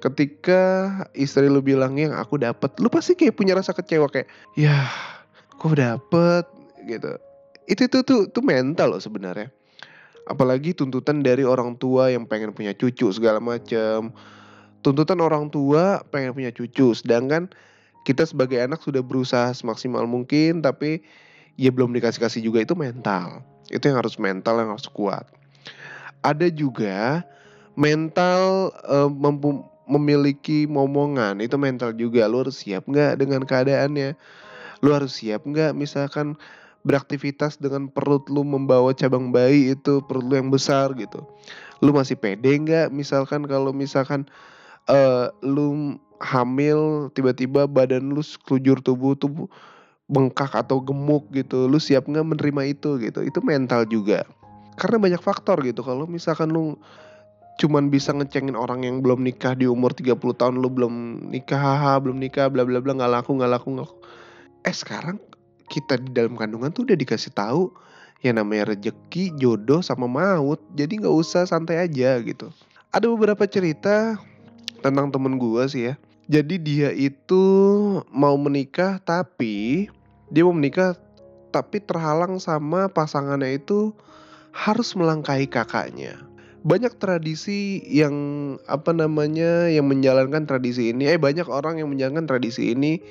ketika 0.00 0.92
istri 1.16 1.48
lu 1.48 1.60
bilang 1.60 1.96
yang 1.96 2.12
aku 2.16 2.36
dapet 2.40 2.72
lu 2.76 2.88
pasti 2.92 3.16
kayak 3.16 3.36
punya 3.36 3.56
rasa 3.56 3.72
kecewa 3.76 4.08
kayak 4.08 4.28
ya 4.56 4.88
kok 5.60 5.76
dapet? 5.76 6.44
gitu. 6.84 7.16
Itu 7.64 7.88
itu 7.88 7.98
tuh 8.04 8.20
tuh 8.28 8.44
mental 8.44 8.96
loh 8.96 9.00
sebenarnya 9.00 9.48
apalagi 10.24 10.72
tuntutan 10.72 11.20
dari 11.20 11.44
orang 11.44 11.76
tua 11.76 12.08
yang 12.08 12.24
pengen 12.24 12.56
punya 12.56 12.72
cucu 12.72 13.12
segala 13.12 13.40
macam 13.40 14.12
tuntutan 14.80 15.20
orang 15.20 15.48
tua 15.48 16.04
pengen 16.08 16.32
punya 16.32 16.52
cucu 16.52 16.92
sedangkan 16.96 17.48
kita 18.04 18.28
sebagai 18.28 18.60
anak 18.60 18.84
sudah 18.84 19.00
berusaha 19.00 19.48
semaksimal 19.56 20.04
mungkin 20.04 20.60
tapi 20.60 21.00
ya 21.56 21.70
belum 21.72 21.94
dikasih 21.96 22.20
kasih 22.20 22.40
juga 22.44 22.62
itu 22.62 22.76
mental. 22.76 23.42
Itu 23.72 23.88
yang 23.88 23.98
harus 23.98 24.20
mental 24.20 24.60
yang 24.60 24.70
harus 24.76 24.86
kuat. 24.92 25.24
Ada 26.20 26.52
juga 26.52 27.24
mental 27.74 28.70
mempu- 29.08 29.64
memiliki 29.88 30.68
momongan 30.68 31.40
itu 31.40 31.56
mental 31.56 31.96
juga. 31.96 32.28
Lu 32.28 32.44
harus 32.44 32.60
siap 32.60 32.84
nggak 32.84 33.16
dengan 33.20 33.42
keadaannya? 33.48 34.12
Lu 34.84 34.92
harus 34.92 35.16
siap 35.16 35.48
nggak 35.48 35.72
misalkan 35.72 36.36
beraktivitas 36.84 37.56
dengan 37.56 37.88
perut 37.88 38.28
lu 38.28 38.44
membawa 38.44 38.92
cabang 38.92 39.32
bayi 39.32 39.72
itu 39.72 40.04
perut 40.04 40.24
lu 40.28 40.36
yang 40.36 40.52
besar 40.52 40.92
gitu. 40.94 41.24
Lu 41.80 41.96
masih 41.96 42.14
pede 42.14 42.52
nggak? 42.60 42.92
Misalkan 42.92 43.48
kalau 43.48 43.72
misalkan 43.72 44.28
eh 44.86 45.32
lu 45.40 45.96
hamil 46.20 47.08
tiba-tiba 47.16 47.64
badan 47.64 48.12
lu 48.12 48.20
sekujur 48.20 48.84
tubuh 48.84 49.16
tuh 49.16 49.48
bengkak 50.04 50.52
atau 50.52 50.84
gemuk 50.84 51.32
gitu 51.32 51.64
lu 51.64 51.80
siap 51.80 52.04
nggak 52.04 52.36
menerima 52.36 52.76
itu 52.76 53.00
gitu? 53.00 53.24
Itu 53.24 53.40
mental 53.40 53.88
juga. 53.88 54.28
Karena 54.76 55.00
banyak 55.00 55.22
faktor 55.24 55.64
gitu. 55.64 55.80
Kalau 55.80 56.04
misalkan 56.04 56.52
lu 56.52 56.76
cuman 57.54 57.86
bisa 57.86 58.10
ngecengin 58.10 58.58
orang 58.58 58.82
yang 58.82 58.98
belum 58.98 59.22
nikah 59.22 59.54
di 59.54 59.70
umur 59.70 59.94
30 59.94 60.18
tahun 60.18 60.58
lu 60.58 60.66
belum 60.66 60.94
nikah 61.30 61.54
haha 61.54 62.02
belum 62.02 62.18
nikah 62.18 62.50
bla 62.50 62.66
bla 62.66 62.82
bla 62.82 62.98
nggak 62.98 63.12
laku 63.14 63.30
nggak 63.38 63.50
laku 63.54 63.68
nggak 63.78 63.86
laku. 63.86 63.96
eh 64.66 64.74
sekarang 64.74 65.22
kita 65.68 66.00
di 66.00 66.10
dalam 66.12 66.36
kandungan 66.36 66.70
tuh 66.70 66.84
udah 66.88 66.96
dikasih 66.98 67.32
tahu 67.32 67.72
yang 68.24 68.40
namanya 68.40 68.72
rejeki 68.72 69.36
jodoh 69.36 69.84
sama 69.84 70.08
maut. 70.08 70.60
Jadi 70.72 71.04
nggak 71.04 71.12
usah 71.12 71.44
santai 71.44 71.84
aja 71.84 72.16
gitu. 72.24 72.48
Ada 72.88 73.06
beberapa 73.12 73.44
cerita 73.44 74.16
tentang 74.80 75.12
temen 75.12 75.36
gua 75.36 75.68
sih 75.68 75.92
ya. 75.92 75.94
Jadi 76.24 76.56
dia 76.56 76.88
itu 76.88 77.44
mau 78.08 78.32
menikah 78.40 78.96
tapi 79.04 79.92
dia 80.32 80.40
mau 80.40 80.56
menikah 80.56 80.96
tapi 81.52 81.84
terhalang 81.84 82.40
sama 82.40 82.88
pasangannya 82.88 83.60
itu 83.60 83.92
harus 84.56 84.96
melangkahi 84.96 85.44
kakaknya. 85.44 86.16
Banyak 86.64 86.96
tradisi 86.96 87.84
yang 87.92 88.16
apa 88.64 88.96
namanya 88.96 89.68
yang 89.68 89.84
menjalankan 89.84 90.48
tradisi 90.48 90.96
ini. 90.96 91.12
Eh 91.12 91.20
banyak 91.20 91.44
orang 91.44 91.76
yang 91.76 91.92
menjalankan 91.92 92.24
tradisi 92.24 92.72
ini 92.72 93.04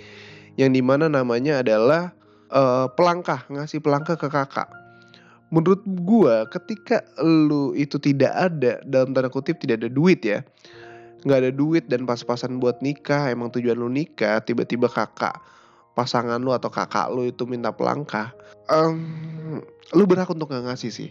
yang 0.57 0.74
di 0.74 0.81
mana 0.81 1.05
namanya 1.05 1.62
adalah 1.62 2.17
eh, 2.53 2.88
pelangkah 2.93 3.43
ngasih 3.50 3.81
pelangkah 3.81 4.15
ke 4.15 4.29
kakak. 4.29 4.69
Menurut 5.53 5.86
gua 5.86 6.50
ketika 6.50 7.05
lu 7.22 7.77
itu 7.77 8.01
tidak 8.01 8.33
ada 8.33 8.81
dalam 8.86 9.13
tanda 9.13 9.29
kutip 9.29 9.62
tidak 9.62 9.86
ada 9.86 9.89
duit 9.89 10.22
ya 10.25 10.41
nggak 11.24 11.39
ada 11.39 11.51
duit 11.55 11.88
dan 11.88 12.03
pas-pasan 12.03 12.60
buat 12.60 12.83
nikah 12.83 13.31
emang 13.31 13.48
tujuan 13.48 13.79
lu 13.79 13.88
nikah 13.88 14.43
tiba-tiba 14.43 14.91
kakak 14.91 15.39
pasangan 15.95 16.36
lu 16.36 16.51
atau 16.51 16.67
kakak 16.67 17.07
lu 17.15 17.24
itu 17.24 17.48
minta 17.48 17.72
pelangkah 17.72 18.36
Em, 18.72 19.60
lu 19.91 20.03
berhak 20.07 20.31
untuk 20.31 20.48
nggak 20.48 20.72
ngasih 20.72 20.91
sih. 20.91 21.10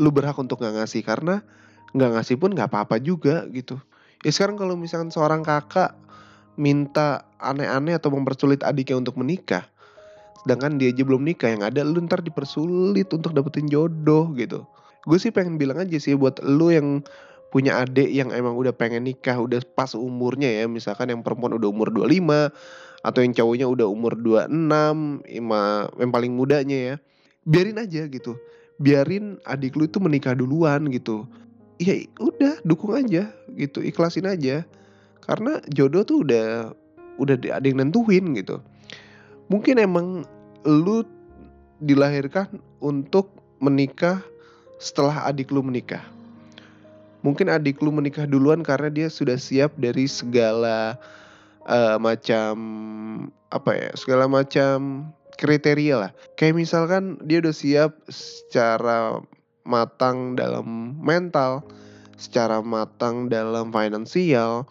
Lu 0.00 0.08
berhak 0.08 0.36
untuk 0.40 0.60
nggak 0.64 0.80
ngasih 0.80 1.04
karena 1.04 1.44
nggak 1.92 2.10
ngasih 2.16 2.36
pun 2.40 2.56
nggak 2.56 2.72
apa-apa 2.72 2.96
juga 2.96 3.44
gitu. 3.52 3.76
Ya 4.24 4.32
sekarang 4.32 4.56
kalau 4.56 4.74
misalkan 4.74 5.12
seorang 5.12 5.44
kakak 5.44 5.92
minta 6.56 7.28
aneh-aneh 7.36 7.98
atau 7.98 8.08
mempersulit 8.08 8.64
adiknya 8.64 8.96
untuk 8.96 9.20
menikah 9.20 9.68
sedangkan 10.44 10.76
dia 10.76 10.92
aja 10.92 11.02
belum 11.02 11.24
nikah 11.24 11.56
yang 11.56 11.64
ada 11.64 11.80
lu 11.80 12.04
ntar 12.04 12.20
dipersulit 12.20 13.08
untuk 13.08 13.32
dapetin 13.32 13.64
jodoh 13.64 14.28
gitu. 14.36 14.68
Gue 15.08 15.16
sih 15.16 15.32
pengen 15.32 15.56
bilang 15.56 15.80
aja 15.80 15.96
sih 15.96 16.12
buat 16.12 16.40
lu 16.44 16.68
yang 16.68 17.00
punya 17.48 17.80
adik 17.80 18.10
yang 18.10 18.28
emang 18.34 18.52
udah 18.58 18.76
pengen 18.76 19.08
nikah 19.08 19.40
udah 19.40 19.62
pas 19.78 19.96
umurnya 19.96 20.50
ya 20.50 20.64
misalkan 20.66 21.08
yang 21.08 21.22
perempuan 21.22 21.54
udah 21.54 21.70
umur 21.70 21.88
25 21.94 22.50
atau 23.04 23.20
yang 23.20 23.32
cowoknya 23.36 23.66
udah 23.68 23.86
umur 23.86 24.16
26 24.18 25.22
ima, 25.28 25.86
yang 25.96 26.10
paling 26.12 26.32
mudanya 26.34 26.76
ya 26.76 26.94
biarin 27.46 27.78
aja 27.80 28.08
gitu. 28.08 28.36
Biarin 28.80 29.38
adik 29.46 29.78
lu 29.78 29.86
itu 29.86 30.02
menikah 30.02 30.34
duluan 30.34 30.90
gitu. 30.90 31.28
Ya 31.78 31.94
udah 32.18 32.58
dukung 32.66 32.96
aja 32.96 33.30
gitu 33.54 33.80
ikhlasin 33.84 34.26
aja. 34.26 34.66
Karena 35.22 35.62
jodoh 35.70 36.02
tuh 36.02 36.26
udah 36.26 36.74
udah 37.22 37.36
ada 37.38 37.64
yang 37.64 37.78
nentuin 37.80 38.34
gitu. 38.34 38.58
Mungkin 39.46 39.78
emang 39.78 40.26
lu 40.64 41.04
dilahirkan 41.78 42.60
untuk 42.80 43.30
menikah 43.60 44.20
setelah 44.80 45.28
adik 45.28 45.52
lu 45.52 45.62
menikah. 45.64 46.02
Mungkin 47.24 47.48
adik 47.48 47.80
lu 47.80 47.88
menikah 47.88 48.28
duluan 48.28 48.60
karena 48.60 48.92
dia 48.92 49.08
sudah 49.08 49.40
siap 49.40 49.72
dari 49.80 50.04
segala 50.04 51.00
eh, 51.64 51.96
macam 51.96 52.54
apa 53.48 53.70
ya 53.72 53.90
segala 53.96 54.28
macam 54.28 55.08
kriteria 55.40 55.94
lah. 56.08 56.10
Kayak 56.36 56.60
misalkan 56.60 57.16
dia 57.24 57.40
udah 57.40 57.54
siap 57.54 57.96
secara 58.12 59.24
matang 59.64 60.36
dalam 60.36 60.96
mental 61.00 61.64
secara 62.20 62.62
matang 62.62 63.26
dalam 63.26 63.74
finansial 63.74 64.68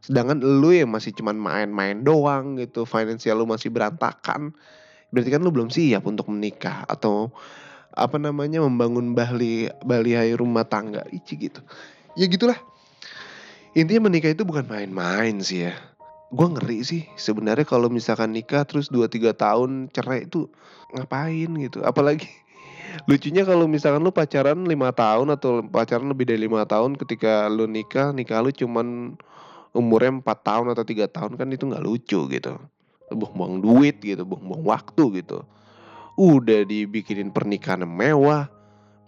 sedangkan 0.00 0.40
lu 0.40 0.72
yang 0.72 0.88
masih 0.88 1.12
cuman 1.12 1.36
main-main 1.36 2.00
doang 2.00 2.56
gitu 2.56 2.88
finansial 2.88 3.36
lu 3.36 3.44
masih 3.44 3.68
berantakan 3.68 4.56
berarti 5.10 5.30
kan 5.30 5.42
lu 5.42 5.50
belum 5.50 5.68
siap 5.70 6.06
untuk 6.06 6.30
menikah 6.30 6.86
atau 6.86 7.34
apa 7.94 8.16
namanya 8.16 8.62
membangun 8.62 9.12
bali 9.18 9.66
balihai 9.82 10.34
rumah 10.38 10.66
tangga 10.66 11.02
ici 11.10 11.34
gitu. 11.36 11.60
Ya 12.14 12.30
gitulah. 12.30 12.58
Intinya 13.74 14.10
menikah 14.10 14.34
itu 14.34 14.42
bukan 14.42 14.66
main-main 14.66 15.38
sih 15.42 15.70
ya. 15.70 15.74
Gue 16.30 16.46
ngeri 16.46 16.86
sih 16.86 17.02
sebenarnya 17.18 17.66
kalau 17.66 17.90
misalkan 17.90 18.30
nikah 18.30 18.62
terus 18.62 18.90
2-3 18.90 19.34
tahun 19.34 19.70
cerai 19.90 20.30
itu 20.30 20.46
ngapain 20.94 21.50
gitu. 21.58 21.82
Apalagi 21.82 22.26
lucunya 23.10 23.42
kalau 23.42 23.66
misalkan 23.66 24.02
lu 24.02 24.14
pacaran 24.14 24.66
lima 24.66 24.94
tahun 24.94 25.34
atau 25.34 25.62
pacaran 25.66 26.10
lebih 26.10 26.30
dari 26.30 26.46
lima 26.46 26.66
tahun 26.66 26.98
ketika 26.98 27.50
lu 27.50 27.66
nikah 27.66 28.14
nikah 28.14 28.42
lu 28.42 28.50
cuman 28.54 29.18
umurnya 29.70 30.22
4 30.22 30.26
tahun 30.26 30.66
atau 30.74 30.82
tiga 30.86 31.06
tahun 31.06 31.38
kan 31.38 31.46
itu 31.50 31.66
nggak 31.66 31.82
lucu 31.82 32.26
gitu 32.26 32.58
buang-buang 33.10 33.62
duit 33.62 33.98
gitu 34.00 34.22
buang-buang 34.22 34.64
waktu 34.64 35.22
gitu. 35.22 35.42
Udah 36.18 36.66
dibikinin 36.66 37.30
pernikahan 37.30 37.86
mewah 37.86 38.48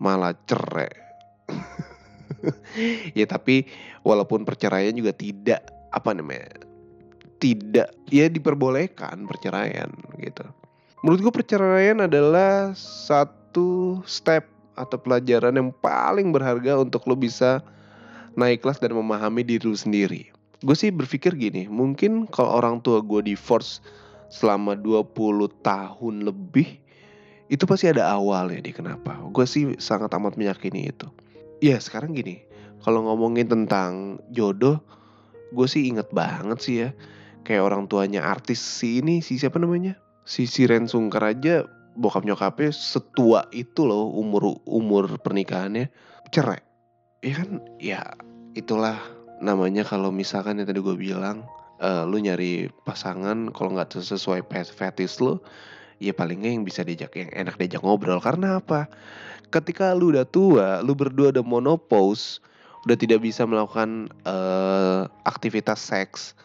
malah 0.03 0.35
cerai. 0.47 0.91
Ya 3.15 3.23
tapi 3.29 3.71
walaupun 4.03 4.43
perceraian 4.43 4.91
juga 4.91 5.15
tidak 5.15 5.63
apa 5.95 6.11
namanya 6.11 6.51
tidak 7.43 7.91
ya 8.11 8.27
diperbolehkan 8.27 9.27
perceraian 9.31 9.91
gitu. 10.19 10.43
Menurut 11.03 11.19
gue 11.27 11.33
perceraian 11.43 12.07
adalah 12.07 12.71
satu 12.79 14.03
step 14.07 14.47
atau 14.79 14.99
pelajaran 14.99 15.59
yang 15.59 15.71
paling 15.83 16.31
berharga 16.31 16.79
untuk 16.79 17.03
lo 17.11 17.19
bisa 17.19 17.59
naik 18.39 18.63
kelas 18.63 18.79
dan 18.79 18.95
memahami 18.95 19.43
diri 19.43 19.67
lo 19.67 19.75
sendiri. 19.75 20.31
Gue 20.63 20.79
sih 20.79 20.95
berpikir 20.95 21.35
gini, 21.35 21.67
mungkin 21.67 22.31
kalau 22.31 22.63
orang 22.63 22.79
tua 22.81 23.03
gue 23.03 23.35
divorce 23.35 23.83
selama 24.31 24.79
20 24.79 25.13
tahun 25.61 26.15
lebih, 26.23 26.79
itu 27.51 27.65
pasti 27.67 27.91
ada 27.91 28.15
awalnya 28.15 28.63
deh 28.63 28.75
kenapa. 28.75 29.19
Gue 29.35 29.45
sih 29.45 29.75
sangat 29.83 30.15
amat 30.15 30.39
meyakini 30.39 30.89
itu. 30.89 31.11
Ya 31.59 31.83
sekarang 31.83 32.15
gini, 32.15 32.47
kalau 32.87 33.05
ngomongin 33.07 33.51
tentang 33.51 34.23
jodoh, 34.31 34.79
gue 35.51 35.67
sih 35.67 35.91
inget 35.91 36.09
banget 36.15 36.59
sih 36.63 36.77
ya. 36.87 36.91
Kayak 37.43 37.75
orang 37.75 37.91
tuanya 37.91 38.23
artis 38.23 38.63
si 38.63 39.03
ini, 39.03 39.19
si 39.19 39.37
siapa 39.37 39.59
namanya? 39.59 39.99
Si 40.23 40.47
Siren 40.47 40.87
Sungkar 40.87 41.27
aja 41.27 41.67
bokap 41.97 42.25
nyokapnya 42.25 42.73
setua 42.73 43.45
itu 43.53 43.85
loh 43.85 44.09
umur 44.17 44.57
umur 44.65 45.21
pernikahannya 45.21 45.93
cerai 46.33 46.61
ya 47.21 47.33
kan 47.37 47.51
ya 47.77 48.01
itulah 48.57 48.97
namanya 49.43 49.83
kalau 49.83 50.15
misalkan 50.15 50.63
yang 50.63 50.71
tadi 50.71 50.79
gue 50.79 50.95
bilang 50.95 51.43
uh, 51.83 52.07
lu 52.07 52.23
nyari 52.23 52.71
pasangan 52.87 53.51
kalau 53.51 53.75
nggak 53.75 53.99
sesuai 53.99 54.47
fetis 54.71 55.19
lu 55.19 55.43
ya 55.99 56.15
palingnya 56.15 56.55
yang 56.55 56.63
bisa 56.63 56.87
diajak 56.87 57.11
yang 57.19 57.31
enak 57.35 57.59
diajak 57.59 57.83
ngobrol. 57.83 58.23
Karena 58.23 58.63
apa? 58.63 58.87
Ketika 59.51 59.93
lu 59.93 60.15
udah 60.15 60.25
tua 60.25 60.81
lu 60.81 60.95
berdua 60.95 61.35
udah 61.35 61.45
monopause 61.45 62.39
udah 62.87 62.95
tidak 62.95 63.23
bisa 63.23 63.43
melakukan 63.43 64.11
uh, 64.23 65.11
aktivitas 65.27 65.83
seks 65.83 66.39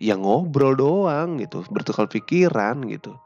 yang 0.00 0.22
ngobrol 0.24 0.72
doang 0.78 1.42
gitu 1.42 1.66
bertukar 1.68 2.06
pikiran 2.06 2.86
gitu. 2.86 3.18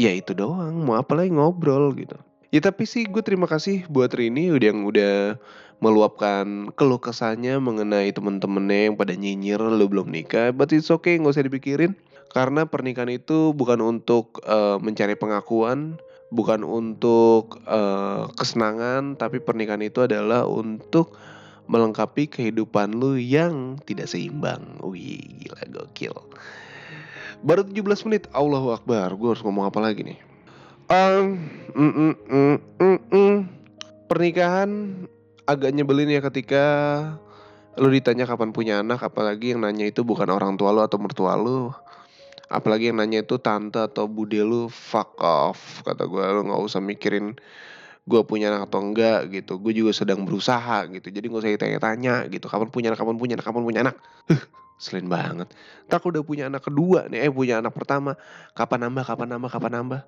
Ya 0.00 0.16
itu 0.16 0.32
doang 0.32 0.82
mau 0.82 0.96
apa 0.96 1.12
lagi 1.12 1.30
ngobrol 1.30 1.92
gitu 1.92 2.16
ya 2.48 2.60
tapi 2.64 2.88
sih 2.88 3.04
gue 3.04 3.20
terima 3.20 3.44
kasih 3.44 3.84
buat 3.92 4.12
Rini 4.12 4.52
udah 4.52 4.66
yang 4.72 4.80
udah 4.88 5.36
meluapkan 5.78 6.74
keluh 6.74 6.98
kesahnya 6.98 7.62
mengenai 7.62 8.10
temen-temennya 8.10 8.90
yang 8.90 8.94
pada 8.98 9.14
nyinyir 9.14 9.62
lu 9.62 9.86
belum 9.86 10.10
nikah 10.10 10.50
but 10.50 10.74
it's 10.74 10.90
okay 10.90 11.14
nggak 11.20 11.38
usah 11.38 11.46
dipikirin 11.46 11.94
karena 12.34 12.66
pernikahan 12.66 13.08
itu 13.12 13.54
bukan 13.54 13.78
untuk 13.80 14.42
uh, 14.44 14.76
mencari 14.82 15.14
pengakuan 15.14 16.00
bukan 16.28 16.60
untuk 16.66 17.62
uh, 17.64 18.28
kesenangan 18.36 19.16
tapi 19.16 19.40
pernikahan 19.40 19.80
itu 19.80 20.04
adalah 20.04 20.44
untuk 20.44 21.16
melengkapi 21.68 22.32
kehidupan 22.32 22.96
lu 22.96 23.20
yang 23.20 23.76
tidak 23.84 24.08
seimbang. 24.08 24.80
Wih, 24.80 25.20
gila 25.44 25.62
gokil. 25.68 26.16
Baru 27.44 27.62
17 27.62 28.08
menit, 28.08 28.24
Allahu 28.32 28.72
Akbar. 28.72 29.12
Gue 29.14 29.36
harus 29.36 29.44
ngomong 29.44 29.68
apa 29.68 29.78
lagi 29.78 30.02
nih? 30.02 30.27
Um, 30.88 31.36
mm, 31.76 31.92
mm, 31.92 32.14
mm, 32.32 32.56
mm, 32.80 32.98
mm. 33.12 33.36
Pernikahan 34.08 34.70
agak 35.44 35.76
nyebelin 35.76 36.08
ya 36.08 36.24
ketika 36.24 36.64
lu 37.76 37.92
ditanya 37.92 38.24
kapan 38.24 38.56
punya 38.56 38.80
anak, 38.80 39.04
apalagi 39.04 39.52
yang 39.52 39.60
nanya 39.60 39.84
itu 39.84 40.00
bukan 40.00 40.32
orang 40.32 40.56
tua 40.56 40.72
lu 40.72 40.80
atau 40.80 40.96
mertua 40.96 41.36
lu. 41.36 41.68
Apalagi 42.48 42.88
yang 42.88 43.04
nanya 43.04 43.20
itu 43.20 43.36
tante 43.36 43.76
atau 43.84 44.08
bude 44.08 44.40
lu, 44.40 44.72
fuck 44.72 45.12
off. 45.20 45.84
Kata 45.84 46.08
gue, 46.08 46.24
lu 46.24 46.48
gak 46.48 46.62
usah 46.64 46.80
mikirin 46.80 47.36
gue 48.08 48.20
punya 48.24 48.48
anak 48.48 48.72
atau 48.72 48.80
enggak 48.80 49.28
gitu. 49.28 49.60
Gue 49.60 49.76
juga 49.76 49.92
sedang 49.92 50.24
berusaha 50.24 50.88
gitu. 50.88 51.12
Jadi 51.12 51.28
gak 51.28 51.40
usah 51.44 51.52
ditanya-tanya 51.52 52.32
gitu. 52.32 52.48
Kapan 52.48 52.72
punya 52.72 52.88
anak, 52.88 53.04
kapan 53.04 53.20
punya 53.20 53.36
anak, 53.36 53.44
kapan 53.44 53.60
punya 53.60 53.80
anak. 53.84 53.96
Selain 54.80 55.04
banget. 55.04 55.52
Tak 55.92 56.00
udah 56.08 56.24
punya 56.24 56.48
anak 56.48 56.64
kedua 56.64 57.12
nih, 57.12 57.28
eh 57.28 57.32
punya 57.34 57.60
anak 57.60 57.76
pertama. 57.76 58.16
Kapan 58.56 58.88
nambah, 58.88 59.04
kapan 59.04 59.36
nambah, 59.36 59.50
kapan 59.52 59.72
nambah. 59.76 60.02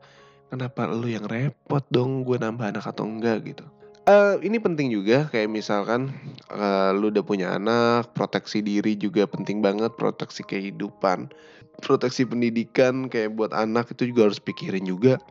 Kenapa 0.51 0.91
lu 0.91 1.07
yang 1.07 1.31
repot 1.31 1.87
dong 1.95 2.27
gue 2.27 2.35
nambah 2.35 2.75
anak 2.75 2.83
atau 2.83 3.07
enggak 3.07 3.55
gitu. 3.55 3.63
Uh, 4.11 4.43
ini 4.43 4.59
penting 4.59 4.91
juga 4.91 5.31
kayak 5.31 5.47
misalkan 5.47 6.11
uh, 6.51 6.91
lu 6.91 7.15
udah 7.15 7.23
punya 7.23 7.55
anak, 7.55 8.11
proteksi 8.19 8.59
diri 8.59 8.99
juga 8.99 9.31
penting 9.31 9.63
banget, 9.63 9.95
proteksi 9.95 10.43
kehidupan, 10.43 11.31
proteksi 11.79 12.27
pendidikan 12.27 13.07
kayak 13.07 13.39
buat 13.39 13.55
anak 13.55 13.95
itu 13.95 14.11
juga 14.11 14.27
harus 14.27 14.43
pikirin 14.43 14.83
juga. 14.83 15.23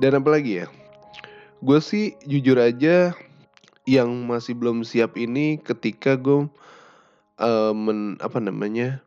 Dan 0.00 0.16
apa 0.16 0.32
lagi 0.32 0.64
ya? 0.64 0.66
Gue 1.60 1.76
sih 1.84 2.16
jujur 2.24 2.56
aja 2.56 3.12
yang 3.84 4.08
masih 4.24 4.56
belum 4.56 4.80
siap 4.88 5.20
ini 5.20 5.60
ketika 5.60 6.16
gue 6.16 6.48
uh, 7.36 7.72
men 7.76 8.16
apa 8.24 8.40
namanya, 8.40 9.04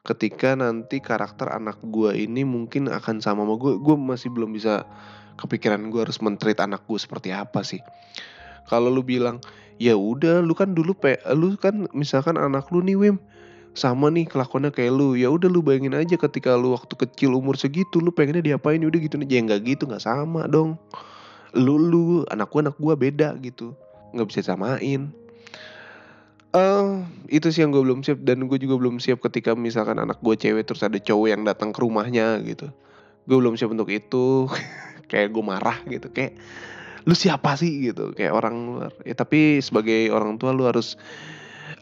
ketika 0.00 0.56
nanti 0.56 0.98
karakter 1.04 1.52
anak 1.52 1.76
gue 1.84 2.16
ini 2.16 2.44
mungkin 2.44 2.88
akan 2.88 3.20
sama 3.20 3.44
sama 3.44 3.54
gue, 3.60 3.76
gue 3.76 3.96
masih 3.96 4.32
belum 4.32 4.56
bisa 4.56 4.88
kepikiran 5.36 5.92
gue 5.92 6.00
harus 6.04 6.20
mentreat 6.24 6.60
anak 6.60 6.84
gue 6.88 6.96
seperti 6.96 7.32
apa 7.32 7.60
sih. 7.64 7.80
Kalau 8.68 8.88
lu 8.88 9.04
bilang, 9.04 9.40
"Ya 9.76 9.96
udah 9.96 10.40
lu 10.40 10.52
kan 10.56 10.72
dulu 10.72 10.96
pe 10.96 11.20
lu 11.36 11.56
kan 11.60 11.88
misalkan 11.92 12.36
anak 12.40 12.68
lu 12.72 12.84
nih 12.84 12.96
Wim, 12.96 13.16
sama 13.76 14.10
nih 14.10 14.26
kelakuannya 14.26 14.74
kayak 14.74 14.92
lu, 14.92 15.14
ya 15.14 15.30
udah 15.30 15.46
lu 15.46 15.62
bayangin 15.62 15.94
aja 15.94 16.16
ketika 16.18 16.56
lu 16.56 16.74
waktu 16.74 16.94
kecil 16.96 17.36
umur 17.36 17.54
segitu 17.54 18.02
lu 18.02 18.10
pengennya 18.10 18.42
diapain 18.42 18.82
ya 18.82 18.88
udah 18.88 19.00
gitu 19.00 19.16
aja 19.20 19.30
ya 19.30 19.40
nggak 19.46 19.60
gitu 19.64 19.82
nggak 19.86 20.02
sama 20.02 20.48
dong. 20.50 20.80
Lu 21.54 21.76
lu 21.76 22.22
anak 22.30 22.50
gua 22.50 22.60
anak 22.70 22.76
gua 22.78 22.94
beda 22.96 23.36
gitu. 23.42 23.74
Nggak 24.10 24.26
bisa 24.32 24.40
samain 24.54 25.12
Uh, 26.50 27.06
itu 27.30 27.46
sih 27.54 27.62
yang 27.62 27.70
gue 27.70 27.78
belum 27.78 28.02
siap 28.02 28.26
dan 28.26 28.42
gue 28.50 28.58
juga 28.58 28.74
belum 28.74 28.98
siap 28.98 29.22
ketika 29.22 29.54
misalkan 29.54 30.02
anak 30.02 30.18
gue 30.18 30.34
cewek 30.34 30.66
terus 30.66 30.82
ada 30.82 30.98
cowok 30.98 31.26
yang 31.30 31.42
datang 31.46 31.70
ke 31.70 31.78
rumahnya 31.78 32.42
gitu. 32.42 32.74
Gue 33.30 33.38
belum 33.38 33.54
siap 33.54 33.70
untuk 33.70 33.86
itu. 33.90 34.50
kayak 35.10 35.34
gue 35.34 35.42
marah 35.42 35.78
gitu 35.90 36.06
kayak 36.14 36.38
lu 37.02 37.18
siapa 37.18 37.58
sih 37.58 37.90
gitu 37.90 38.14
kayak 38.14 38.34
orang 38.34 38.54
luar. 38.66 38.92
Ya 39.06 39.14
tapi 39.14 39.62
sebagai 39.62 40.10
orang 40.10 40.38
tua 40.42 40.50
lu 40.50 40.66
harus 40.66 40.98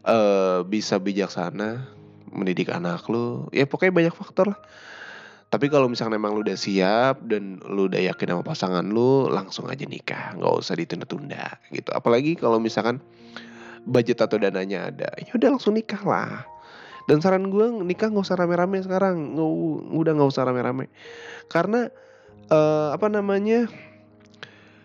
uh, 0.05 0.65
bisa 0.69 1.01
bijaksana 1.01 1.89
mendidik 2.33 2.69
anak 2.69 3.09
lu. 3.09 3.49
Ya 3.53 3.65
pokoknya 3.65 3.93
banyak 3.93 4.15
faktor 4.17 4.53
lah. 4.53 4.61
Tapi 5.49 5.73
kalau 5.73 5.89
misalnya 5.89 6.21
memang 6.21 6.37
lu 6.37 6.45
udah 6.45 6.61
siap 6.61 7.25
dan 7.25 7.57
lu 7.65 7.89
udah 7.89 8.05
yakin 8.05 8.37
sama 8.37 8.45
pasangan 8.45 8.85
lu, 8.85 9.33
langsung 9.33 9.65
aja 9.73 9.89
nikah, 9.89 10.37
nggak 10.37 10.53
usah 10.61 10.77
ditunda-tunda 10.77 11.57
gitu. 11.73 11.89
Apalagi 11.97 12.37
kalau 12.37 12.61
misalkan 12.61 13.01
budget 13.87 14.19
atau 14.25 14.41
dananya 14.41 14.91
ada 14.91 15.09
ya 15.19 15.35
udah 15.37 15.59
langsung 15.59 15.77
nikah 15.77 16.03
lah. 16.03 16.47
Dan 17.09 17.25
saran 17.25 17.49
gue 17.49 17.73
nikah 17.89 18.13
nggak 18.13 18.21
usah 18.21 18.37
rame-rame 18.37 18.85
sekarang. 18.85 19.33
Nggak 19.33 19.51
udah 19.97 20.13
nggak 20.13 20.29
usah 20.29 20.45
rame-rame. 20.45 20.93
Karena 21.49 21.89
uh, 22.53 22.93
apa 22.93 23.09
namanya 23.09 23.65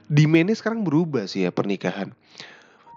demandnya 0.08 0.56
sekarang 0.56 0.88
berubah 0.88 1.28
sih 1.28 1.44
ya 1.44 1.52
pernikahan. 1.52 2.16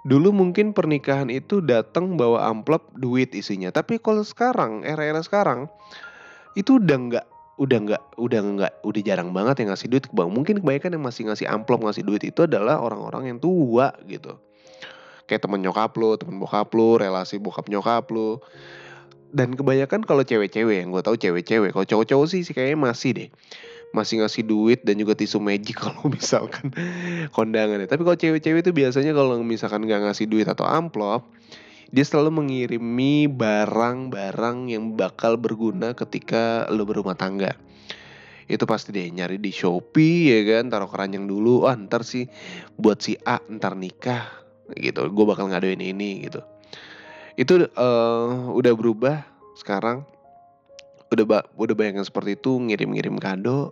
Dulu 0.07 0.31
mungkin 0.31 0.71
pernikahan 0.71 1.27
itu 1.35 1.59
datang 1.59 2.15
bawa 2.15 2.47
amplop 2.47 2.87
duit 2.95 3.35
isinya. 3.35 3.75
Tapi 3.75 3.99
kalau 3.99 4.23
sekarang 4.23 4.87
era-era 4.87 5.19
sekarang 5.27 5.67
itu 6.55 6.79
udah 6.79 6.99
nggak 7.11 7.27
udah 7.59 7.79
nggak 7.83 8.03
udah 8.23 8.41
nggak 8.47 8.73
udah 8.87 9.03
jarang 9.03 9.35
banget 9.35 9.67
yang 9.67 9.75
ngasih 9.75 9.91
duit 9.91 10.07
ke 10.07 10.15
bank. 10.15 10.31
Mungkin 10.31 10.63
kebanyakan 10.63 10.95
yang 10.95 11.03
masih 11.03 11.23
ngasih 11.27 11.51
amplop 11.51 11.83
ngasih 11.83 12.07
duit 12.07 12.23
itu 12.23 12.47
adalah 12.47 12.79
orang-orang 12.79 13.35
yang 13.35 13.39
tua 13.43 13.91
gitu 14.07 14.39
kayak 15.27 15.43
temen 15.43 15.63
nyokap 15.63 15.93
lu, 15.99 16.15
temen 16.19 16.39
bokap 16.39 16.71
lu, 16.75 16.99
relasi 16.99 17.39
bokap 17.43 17.67
nyokap 17.71 18.07
lu. 18.11 18.39
Dan 19.35 19.59
kebanyakan 19.59 20.07
kalau 20.07 20.23
cewek-cewek 20.23 20.87
yang 20.87 20.95
gue 20.95 21.03
tahu 21.03 21.19
cewek-cewek, 21.19 21.75
kalau 21.75 21.87
cowok-cowok 21.87 22.27
sih, 22.31 22.47
sih 22.47 22.55
kayaknya 22.55 22.79
masih 22.79 23.11
deh 23.13 23.31
masih 23.95 24.21
ngasih 24.21 24.45
duit 24.45 24.85
dan 24.85 24.99
juga 25.01 25.17
tisu 25.17 25.41
magic 25.41 25.79
kalau 25.85 26.13
misalkan 26.13 26.69
kondangan 27.33 27.81
ya. 27.81 27.89
Tapi 27.89 28.03
kalau 28.03 28.19
cewek-cewek 28.19 28.61
itu 28.61 28.73
biasanya 28.77 29.17
kalau 29.17 29.41
misalkan 29.41 29.89
nggak 29.89 30.11
ngasih 30.11 30.27
duit 30.29 30.45
atau 30.45 30.69
amplop, 30.69 31.25
dia 31.89 32.05
selalu 32.05 32.43
mengirimi 32.45 33.31
barang-barang 33.31 34.69
yang 34.69 34.99
bakal 34.99 35.39
berguna 35.39 35.95
ketika 35.95 36.67
lo 36.69 36.83
berumah 36.83 37.15
tangga. 37.15 37.55
Itu 38.47 38.63
pasti 38.69 38.95
deh 38.95 39.11
nyari 39.11 39.43
di 39.43 39.51
Shopee 39.51 40.31
ya 40.31 40.41
kan, 40.47 40.71
taruh 40.71 40.87
keranjang 40.87 41.27
dulu. 41.27 41.67
Oh, 41.67 41.75
ntar 41.75 42.07
sih 42.07 42.31
buat 42.79 43.03
si 43.03 43.19
A 43.27 43.43
ntar 43.51 43.75
nikah 43.75 44.46
gitu. 44.75 45.07
Gue 45.13 45.25
bakal 45.29 45.53
ngaduin 45.53 45.79
ini 45.79 46.27
gitu. 46.27 46.43
Itu 47.39 47.71
uh, 47.77 48.51
udah 48.51 48.73
berubah 48.75 49.23
sekarang. 49.61 50.03
Udah 51.13 51.25
ba 51.25 51.39
udah 51.55 51.75
banyak 51.77 52.03
yang 52.03 52.09
seperti 52.09 52.35
itu 52.35 52.59
ngirim-ngirim 52.59 53.15
kado 53.23 53.71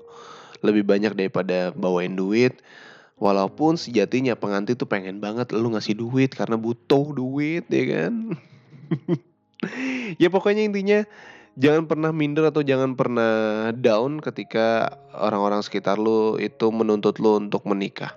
lebih 0.62 0.87
banyak 0.87 1.18
daripada 1.18 1.74
bawain 1.74 2.14
duit. 2.14 2.62
Walaupun 3.18 3.78
sejatinya 3.78 4.35
pengantin 4.35 4.74
tuh 4.74 4.90
pengen 4.90 5.22
banget 5.22 5.54
lu 5.54 5.70
ngasih 5.70 5.94
duit 5.94 6.35
karena 6.35 6.59
butuh 6.59 7.14
duit 7.14 7.66
ya 7.68 7.85
kan? 7.90 8.14
Ya 10.20 10.28
pokoknya 10.28 10.68
intinya 10.68 11.09
jangan 11.57 11.87
pernah 11.87 12.11
minder 12.12 12.50
atau 12.50 12.61
jangan 12.61 12.98
pernah 12.98 13.70
down 13.72 14.18
ketika 14.20 14.98
orang-orang 15.16 15.62
sekitar 15.62 15.96
lu 15.96 16.37
itu 16.37 16.68
menuntut 16.68 17.16
lu 17.22 17.38
untuk 17.38 17.64
menikah 17.64 18.12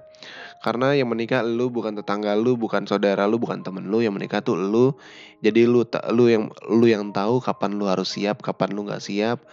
karena 0.61 0.97
yang 0.97 1.09
menikah 1.09 1.45
lu 1.45 1.69
bukan 1.69 1.93
tetangga 1.93 2.33
lu, 2.33 2.57
bukan 2.57 2.89
saudara 2.89 3.29
lu, 3.29 3.37
bukan 3.37 3.61
temen 3.61 3.87
lu, 3.87 4.01
yang 4.01 4.17
menikah 4.17 4.41
tuh 4.41 4.57
lu. 4.57 4.97
Jadi 5.45 5.69
lu 5.69 5.85
lu 6.13 6.25
yang 6.27 6.49
lu 6.65 6.85
yang 6.89 7.13
tahu 7.13 7.37
kapan 7.39 7.77
lu 7.77 7.85
harus 7.85 8.17
siap, 8.17 8.41
kapan 8.41 8.73
lu 8.73 8.85
nggak 8.89 9.03
siap. 9.03 9.45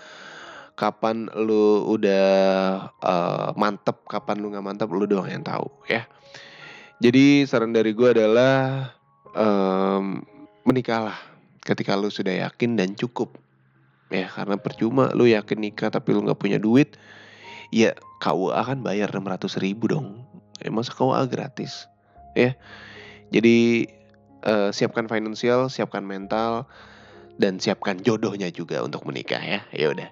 Kapan 0.75 1.31
lu 1.39 1.87
udah 1.87 2.27
uh, 2.99 3.55
mantep, 3.55 4.03
kapan 4.11 4.43
lu 4.43 4.51
nggak 4.51 4.65
mantep, 4.65 4.89
lu 4.91 5.07
doang 5.07 5.31
yang 5.31 5.45
tahu 5.47 5.71
ya. 5.87 6.09
Jadi 6.99 7.47
saran 7.47 7.71
dari 7.71 7.95
gue 7.95 8.09
adalah 8.11 8.91
um, 9.37 10.25
menikahlah 10.65 11.15
ketika 11.63 11.95
lu 11.95 12.09
sudah 12.09 12.49
yakin 12.49 12.77
dan 12.81 12.97
cukup 12.97 13.37
ya 14.13 14.29
karena 14.31 14.57
percuma 14.61 15.11
lu 15.17 15.27
yakin 15.27 15.59
nikah 15.59 15.91
tapi 15.91 16.13
lu 16.15 16.23
nggak 16.23 16.39
punya 16.39 16.59
duit 16.61 16.97
ya 17.75 17.97
KUA 18.23 18.55
akan 18.55 18.79
bayar 18.85 19.11
600 19.11 19.65
ribu 19.65 19.91
dong 19.91 20.23
ya, 20.63 20.71
masa 20.71 20.95
gratis 21.27 21.89
ya 22.35 22.55
jadi 23.31 23.89
uh, 24.47 24.71
siapkan 24.71 25.09
finansial 25.11 25.73
siapkan 25.73 26.05
mental 26.07 26.69
dan 27.35 27.59
siapkan 27.59 27.99
jodohnya 27.99 28.51
juga 28.55 28.83
untuk 28.83 29.03
menikah 29.07 29.43
ya 29.43 29.61
ya 29.75 29.91
udah 29.91 30.09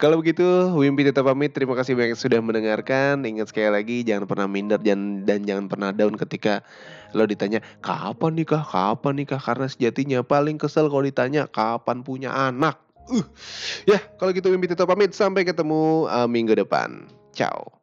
kalau 0.00 0.16
begitu, 0.16 0.48
Wimpi 0.80 1.04
tetap 1.04 1.28
pamit. 1.28 1.52
Terima 1.52 1.76
kasih 1.76 1.92
banyak 1.92 2.16
sudah 2.16 2.40
mendengarkan. 2.40 3.20
Ingat 3.20 3.52
sekali 3.52 3.68
lagi, 3.68 4.00
jangan 4.00 4.24
pernah 4.24 4.48
minder 4.48 4.80
dan, 4.80 5.28
dan 5.28 5.44
jangan 5.44 5.68
pernah 5.68 5.92
down 5.92 6.16
ketika 6.16 6.64
lo 7.12 7.28
ditanya, 7.28 7.60
kapan 7.84 8.32
nikah, 8.32 8.64
kapan 8.64 9.20
nikah? 9.20 9.36
Karena 9.36 9.68
sejatinya 9.68 10.24
paling 10.24 10.56
kesel 10.56 10.88
kalau 10.88 11.04
ditanya, 11.04 11.44
kapan 11.52 12.00
punya 12.00 12.32
anak. 12.32 12.80
Uh. 13.12 13.28
Ya, 13.84 14.00
kalau 14.16 14.32
gitu 14.32 14.48
Wimpi 14.48 14.72
tetap 14.72 14.88
pamit. 14.88 15.12
Sampai 15.12 15.44
ketemu 15.44 16.08
uh, 16.08 16.24
minggu 16.24 16.56
depan. 16.56 17.04
Ciao. 17.36 17.79